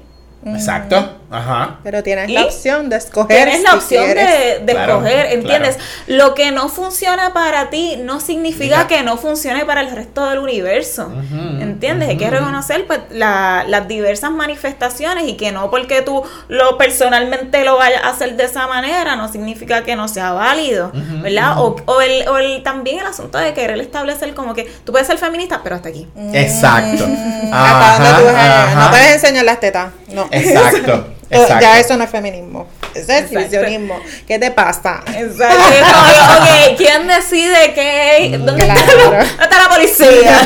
[0.46, 1.17] Exacto.
[1.30, 1.78] Ajá.
[1.84, 2.32] Pero tienes ¿Y?
[2.32, 3.36] la opción de escoger.
[3.44, 4.28] Tienes la si opción quieres.
[4.60, 5.76] de, de Claro, escoger, ¿entiendes?
[5.76, 5.90] claro.
[6.06, 8.86] Lo que no funciona para ti no significa Mira.
[8.88, 11.12] que no funcione para el resto del universo.
[11.60, 12.08] ¿Entiendes?
[12.08, 17.64] Hay que reconocer pues, la- las diversas manifestaciones y que no porque tú lo personalmente
[17.64, 21.58] lo vayas a hacer de esa manera no significa que no sea válido, ¿verdad?
[21.58, 25.06] O, o el, o el- también el asunto de querer establecer como que tú puedes
[25.06, 26.06] ser feminista, pero hasta aquí.
[26.32, 27.06] Exacto.
[27.06, 28.84] Mm, hasta donde tú ajá.
[28.84, 29.90] No puedes enseñar las tetas.
[30.12, 30.26] No.
[30.30, 31.06] Exacto.
[31.30, 31.60] Eh, Exacto.
[31.62, 32.66] Ya eso no es feminismo.
[32.94, 33.96] Eso es exhibicionismo.
[34.26, 35.02] ¿Qué te pasa?
[35.14, 35.56] Exacto.
[35.58, 38.38] Ok, ¿quién decide qué?
[38.38, 39.10] ¿Dónde, está, Claro.
[39.10, 40.38] la, dónde está la policía?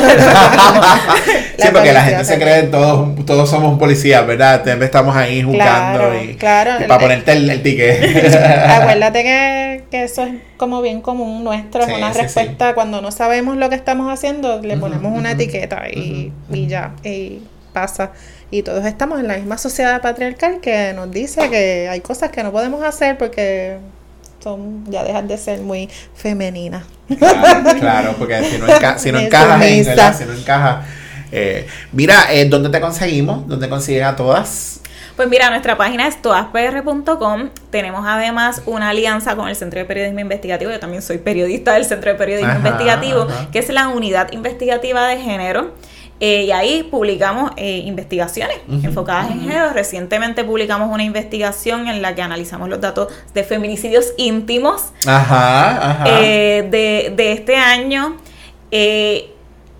[1.57, 4.63] sí, porque la gente se cree que todos, todos somos un policía, ¿verdad?
[4.63, 6.71] Siempre estamos ahí juzgando Claro, y, claro.
[6.83, 8.35] y para ponerte el, el ticket.
[8.69, 13.01] Acuérdate que, que eso es como bien común nuestro, Sí, es una sí, respuesta cuando
[13.01, 17.39] no sabemos lo que estamos haciendo, le ponemos una etiqueta y, y ya, y
[17.73, 18.11] pasa.
[18.53, 22.43] Y todos estamos en la misma sociedad patriarcal que nos dice que hay cosas que
[22.43, 23.79] no podemos hacer porque
[24.43, 26.83] son ya dejan de ser muy femeninas.
[27.17, 29.83] Claro, claro, porque si no, enca- si no encajas en.
[30.13, 30.85] Si no encajas.
[31.31, 33.47] eh, mira, eh, ¿dónde te conseguimos?
[33.47, 34.81] ¿Dónde consiguen a todas?
[35.15, 37.49] Pues mira, nuestra página es todaspr.com.
[37.71, 40.69] Tenemos además una alianza con el Centro de Periodismo Investigativo.
[40.69, 43.47] Yo también soy periodista del Centro de Periodismo Ajá, Investigativo, ajá.
[43.51, 45.71] que es la unidad investigativa de género.
[46.19, 49.73] Eh, y ahí publicamos eh, investigaciones enfocadas en género.
[49.73, 56.03] Recientemente publicamos una investigación en la que analizamos los datos de feminicidios íntimos Ajá, ajá.
[56.07, 58.17] eh, de, de este año.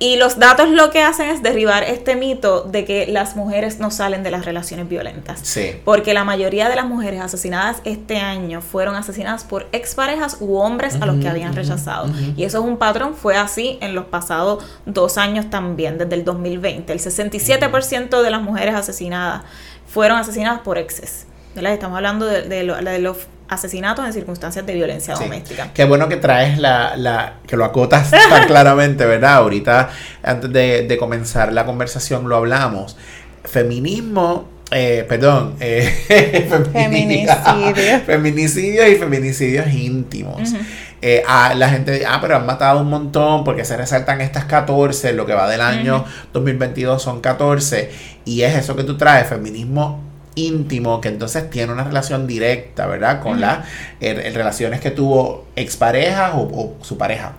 [0.03, 3.89] Y los datos lo que hacen es derribar este mito de que las mujeres no
[3.89, 5.39] salen de las relaciones violentas.
[5.43, 5.79] sí.
[5.85, 10.95] Porque la mayoría de las mujeres asesinadas este año fueron asesinadas por exparejas u hombres
[11.01, 12.07] a los que habían rechazado.
[12.35, 16.25] Y eso es un patrón, fue así en los pasados dos años también, desde el
[16.25, 16.91] 2020.
[16.91, 19.43] El 67% de las mujeres asesinadas
[19.87, 21.27] fueron asesinadas por exes.
[21.55, 21.73] ¿verdad?
[21.73, 23.17] Estamos hablando de, de lo- de los
[23.53, 25.23] asesinatos en circunstancias de violencia Sí.
[25.23, 25.69] doméstica.
[25.73, 29.35] Qué bueno que traes la, la que lo acotas tan claramente, ¿verdad?
[29.35, 29.89] Ahorita,
[30.23, 32.97] antes de, de comenzar la conversación, lo hablamos.
[33.43, 38.01] Feminismo, eh, perdón, eh, Feminicidio.
[38.05, 40.53] feminicidios y feminicidios íntimos.
[41.01, 44.45] Eh, ah, la gente dice, ah, pero han matado un montón porque se resaltan estas
[44.45, 47.91] 14, lo que va del año 2022 son 14,
[48.25, 49.99] y es eso que tú traes, feminismo
[50.35, 53.21] íntimo, que entonces tiene una relación directa, ¿verdad?
[53.21, 53.67] Con las
[53.99, 57.33] relaciones que tuvo exparejas o, o su pareja.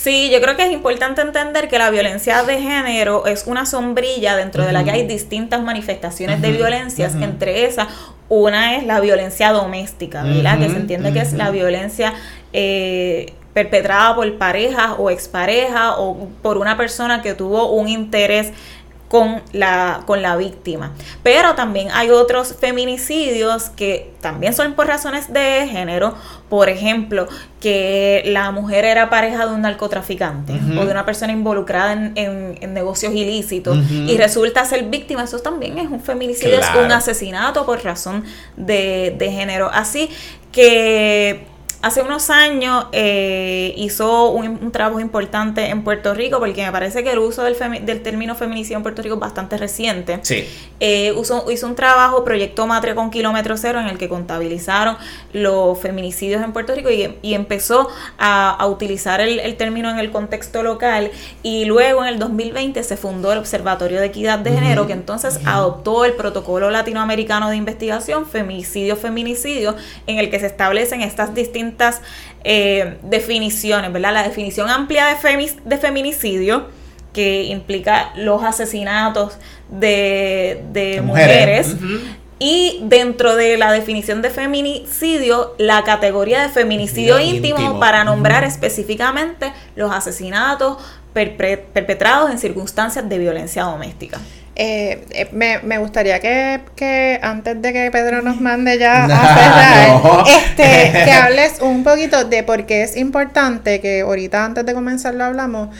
[0.00, 4.34] Sí, yo creo que es importante entender que la violencia de género es una sombrilla
[4.34, 7.14] dentro de la que hay distintas manifestaciones de violencias.
[7.16, 7.88] Entre esas,
[8.30, 10.58] una es la violencia doméstica, ¿verdad?
[10.58, 12.14] que se entiende que es la violencia
[12.54, 18.54] eh, perpetrada por pareja o expareja o por una persona que tuvo un interés
[19.10, 20.92] con la, con la víctima.
[21.24, 26.14] Pero también hay otros feminicidios que también son por razones de género.
[26.48, 27.26] Por ejemplo,
[27.60, 32.58] que la mujer era pareja de un narcotraficante o de una persona involucrada en, en-
[32.60, 35.24] en negocios ilícitos y resulta ser víctima.
[35.24, 38.24] Eso también es un feminicidio, es un asesinato por razón
[38.56, 39.70] de, de género.
[39.72, 40.08] Así
[40.52, 41.46] que
[41.82, 47.02] hace unos años eh, hizo un, un trabajo importante en Puerto Rico porque me parece
[47.02, 47.56] que el uso del,
[47.86, 50.18] del término feminicidio en Puerto Rico es bastante reciente.
[50.22, 50.46] Sí.
[50.80, 51.14] Eh,
[51.50, 54.96] hizo un trabajo, Proyecto Matria con Kilómetro Cero, en el que contabilizaron
[55.32, 59.98] los feminicidios en Puerto Rico y, y empezó a, a utilizar el, el término en
[59.98, 61.10] el contexto local.
[61.42, 65.40] Y luego en el 2020 se fundó el Observatorio de Equidad de Género, que entonces
[65.46, 69.76] adoptó el Protocolo Latinoamericano de Investigación, Feminicidio, Feminicidio,
[70.06, 71.69] en el que se establecen estas distintas
[72.44, 74.12] eh, definiciones, ¿verdad?
[74.12, 76.68] La definición amplia de, feminicidio
[77.12, 79.36] que implica los asesinatos
[79.68, 81.76] de, de De mujeres.
[82.42, 87.78] Y dentro de la definición de feminicidio, la categoría de feminicidio íntimo, íntimo.
[87.78, 90.78] para nombrar específicamente los asesinatos
[91.12, 94.18] perpetrados en circunstancias de violencia doméstica.
[94.62, 99.08] Eh, eh, me, me gustaría que, que antes de que Pedro nos mande ya a
[99.08, 100.22] cerrar, no.
[100.26, 105.14] este, que hables un poquito de por qué es importante que ahorita antes de comenzar
[105.14, 105.70] lo hablamos,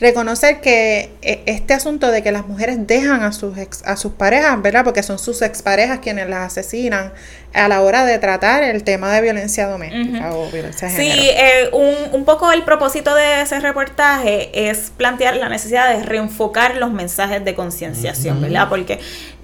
[0.00, 4.12] reconocer que eh, este asunto de que las mujeres dejan a sus ex, a sus
[4.12, 4.84] parejas, ¿verdad?
[4.84, 7.12] Porque son sus exparejas quienes las asesinan
[7.52, 11.70] a la hora de tratar el tema de violencia doméstica o violencia de Sí, eh,
[11.72, 16.92] un, un poco el propósito de ese reportaje es plantear la necesidad de reenfocar los
[16.92, 18.40] mensajes de concienciación.
[18.40, 18.68] ¿verdad?
[18.68, 18.98] Porque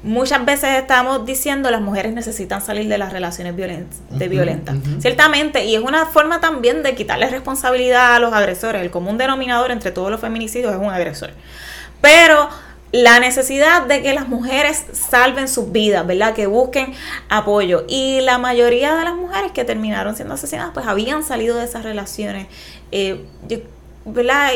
[0.06, 4.76] muchas veces estamos diciendo las mujeres necesitan salir de las relaciones violen- de violentas.
[5.00, 8.80] Ciertamente, y es una forma también de quitarle responsabilidad a los agresores.
[8.82, 11.30] El común denominador entre todos los feminicidios es un agresor.
[12.00, 12.48] Pero
[12.92, 16.34] la necesidad de que las mujeres salven sus vidas, ¿verdad?
[16.34, 16.94] Que busquen
[17.28, 17.84] apoyo.
[17.88, 21.82] Y la mayoría de las mujeres que terminaron siendo asesinadas, pues habían salido de esas
[21.82, 22.46] relaciones.
[22.92, 23.24] Eh,
[24.04, 24.50] ¿Verdad?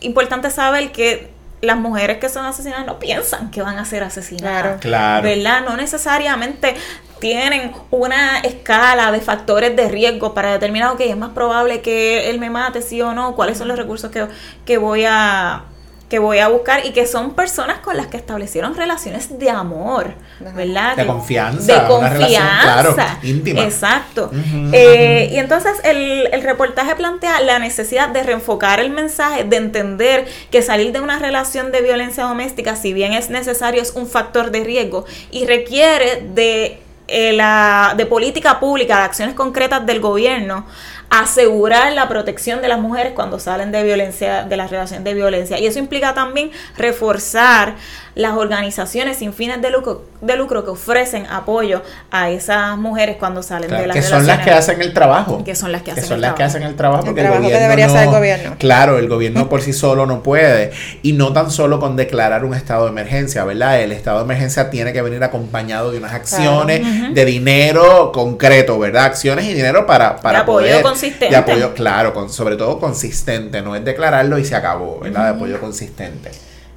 [0.00, 1.30] Importante saber que
[1.60, 4.62] las mujeres que son asesinadas no piensan que van a ser asesinadas.
[4.62, 4.78] Claro.
[4.80, 5.22] Claro.
[5.22, 5.62] ¿verdad?
[5.64, 6.74] No necesariamente
[7.20, 12.40] tienen una escala de factores de riesgo para determinar, ok, es más probable que él
[12.40, 14.26] me mate, sí o no, cuáles son los recursos que,
[14.64, 15.64] que voy a
[16.10, 20.12] que voy a buscar y que son personas con las que establecieron relaciones de amor.
[20.40, 20.96] ¿verdad?
[20.96, 22.82] De confianza, De una relación, confianza.
[22.82, 23.62] claro, íntima.
[23.62, 24.30] Exacto.
[24.72, 30.26] Eh, y entonces el, el reportaje plantea la necesidad de reenfocar el mensaje, de entender
[30.50, 34.50] que salir de una relación de violencia doméstica, si bien es necesario, es un factor
[34.50, 40.66] de riesgo y requiere de, eh, la, de política pública, de acciones concretas del gobierno,
[41.10, 45.58] asegurar la protección de las mujeres cuando salen de violencia, de las relaciones de violencia.
[45.58, 47.74] Y eso implica también reforzar
[48.20, 53.42] las organizaciones sin fines de lucro, de lucro que ofrecen apoyo a esas mujeres cuando
[53.42, 55.42] salen Claro, de las que son las que hacen el trabajo.
[55.42, 56.56] Que son las que hacen son el las que trabajo.
[56.58, 58.56] hacen el trabajo El porque trabajo el que gobierno debería no- hacer el gobierno.
[58.58, 60.72] Claro, el gobierno por sí solo no puede.
[61.02, 63.80] Y no tan solo con declarar un estado de emergencia, ¿verdad?
[63.80, 69.04] El estado de emergencia tiene que venir acompañado de unas acciones, de dinero concreto, ¿verdad?
[69.06, 70.82] Acciones y dinero para, para De apoyo poder.
[70.82, 71.30] consistente.
[71.30, 73.62] De apoyo, claro, con, sobre todo consistente.
[73.62, 75.24] No es declararlo y se acabó, ¿verdad?
[75.24, 76.30] De apoyo consistente.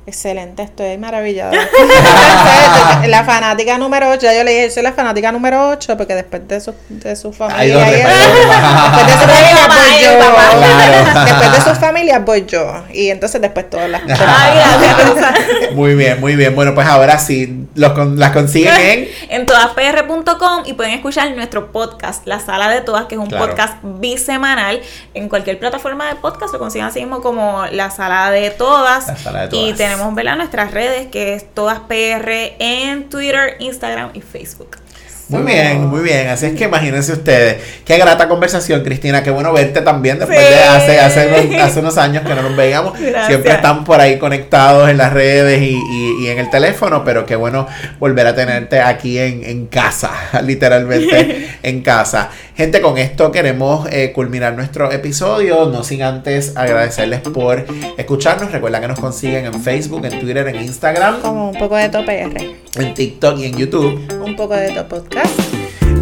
[0.05, 1.53] Excelente, estoy maravillada.
[3.07, 6.45] la fanática número 8, ya yo le dije, soy la fanática número 8, porque después
[6.45, 10.19] de su, de su familia, y después de su familia voy yo.
[10.19, 11.25] Claro.
[11.25, 12.83] Después de sus familias voy yo.
[12.91, 14.01] Y entonces después todas las.
[15.73, 16.53] Muy bien, muy bien.
[16.55, 21.71] Bueno, pues ahora sí, los con- las consiguen en en todaspr.com y pueden escuchar nuestro
[21.71, 23.47] podcast, La Sala de Todas, que es un Claro.
[23.47, 24.81] podcast bisemanal.
[25.13, 29.07] En cualquier plataforma de podcast lo consiguen así mismo como La Sala de Todas.
[29.07, 29.77] La Sala de Y Todas.
[29.93, 30.37] Tenemos ¿verdad?
[30.37, 34.82] nuestras redes, que es Todas PR en Twitter, Instagram y Facebook.
[35.29, 36.27] Muy bien, muy bien.
[36.27, 37.57] Así es que imagínense ustedes.
[37.85, 39.23] Qué grata conversación, Cristina.
[39.23, 40.45] Qué bueno verte también después Sí.
[40.53, 42.93] de hace, hace, unos, hace unos años que no nos veíamos.
[42.99, 43.27] Gracias.
[43.27, 47.25] Siempre están por ahí conectados en las redes y, y- y en el teléfono, pero
[47.25, 47.67] qué bueno
[47.99, 50.11] volver a tenerte aquí en, en casa,
[50.43, 52.29] literalmente en casa.
[52.55, 57.65] Gente, con esto queremos eh, culminar nuestro episodio, no sin antes agradecerles por
[57.97, 58.51] escucharnos.
[58.51, 62.19] Recuerda que nos consiguen en Facebook, en Twitter, en Instagram, Como un poco de tope
[62.21, 62.55] R.
[62.75, 65.39] en TikTok y en YouTube, Un poco de top podcast.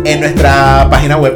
[0.05, 1.35] en nuestra página web.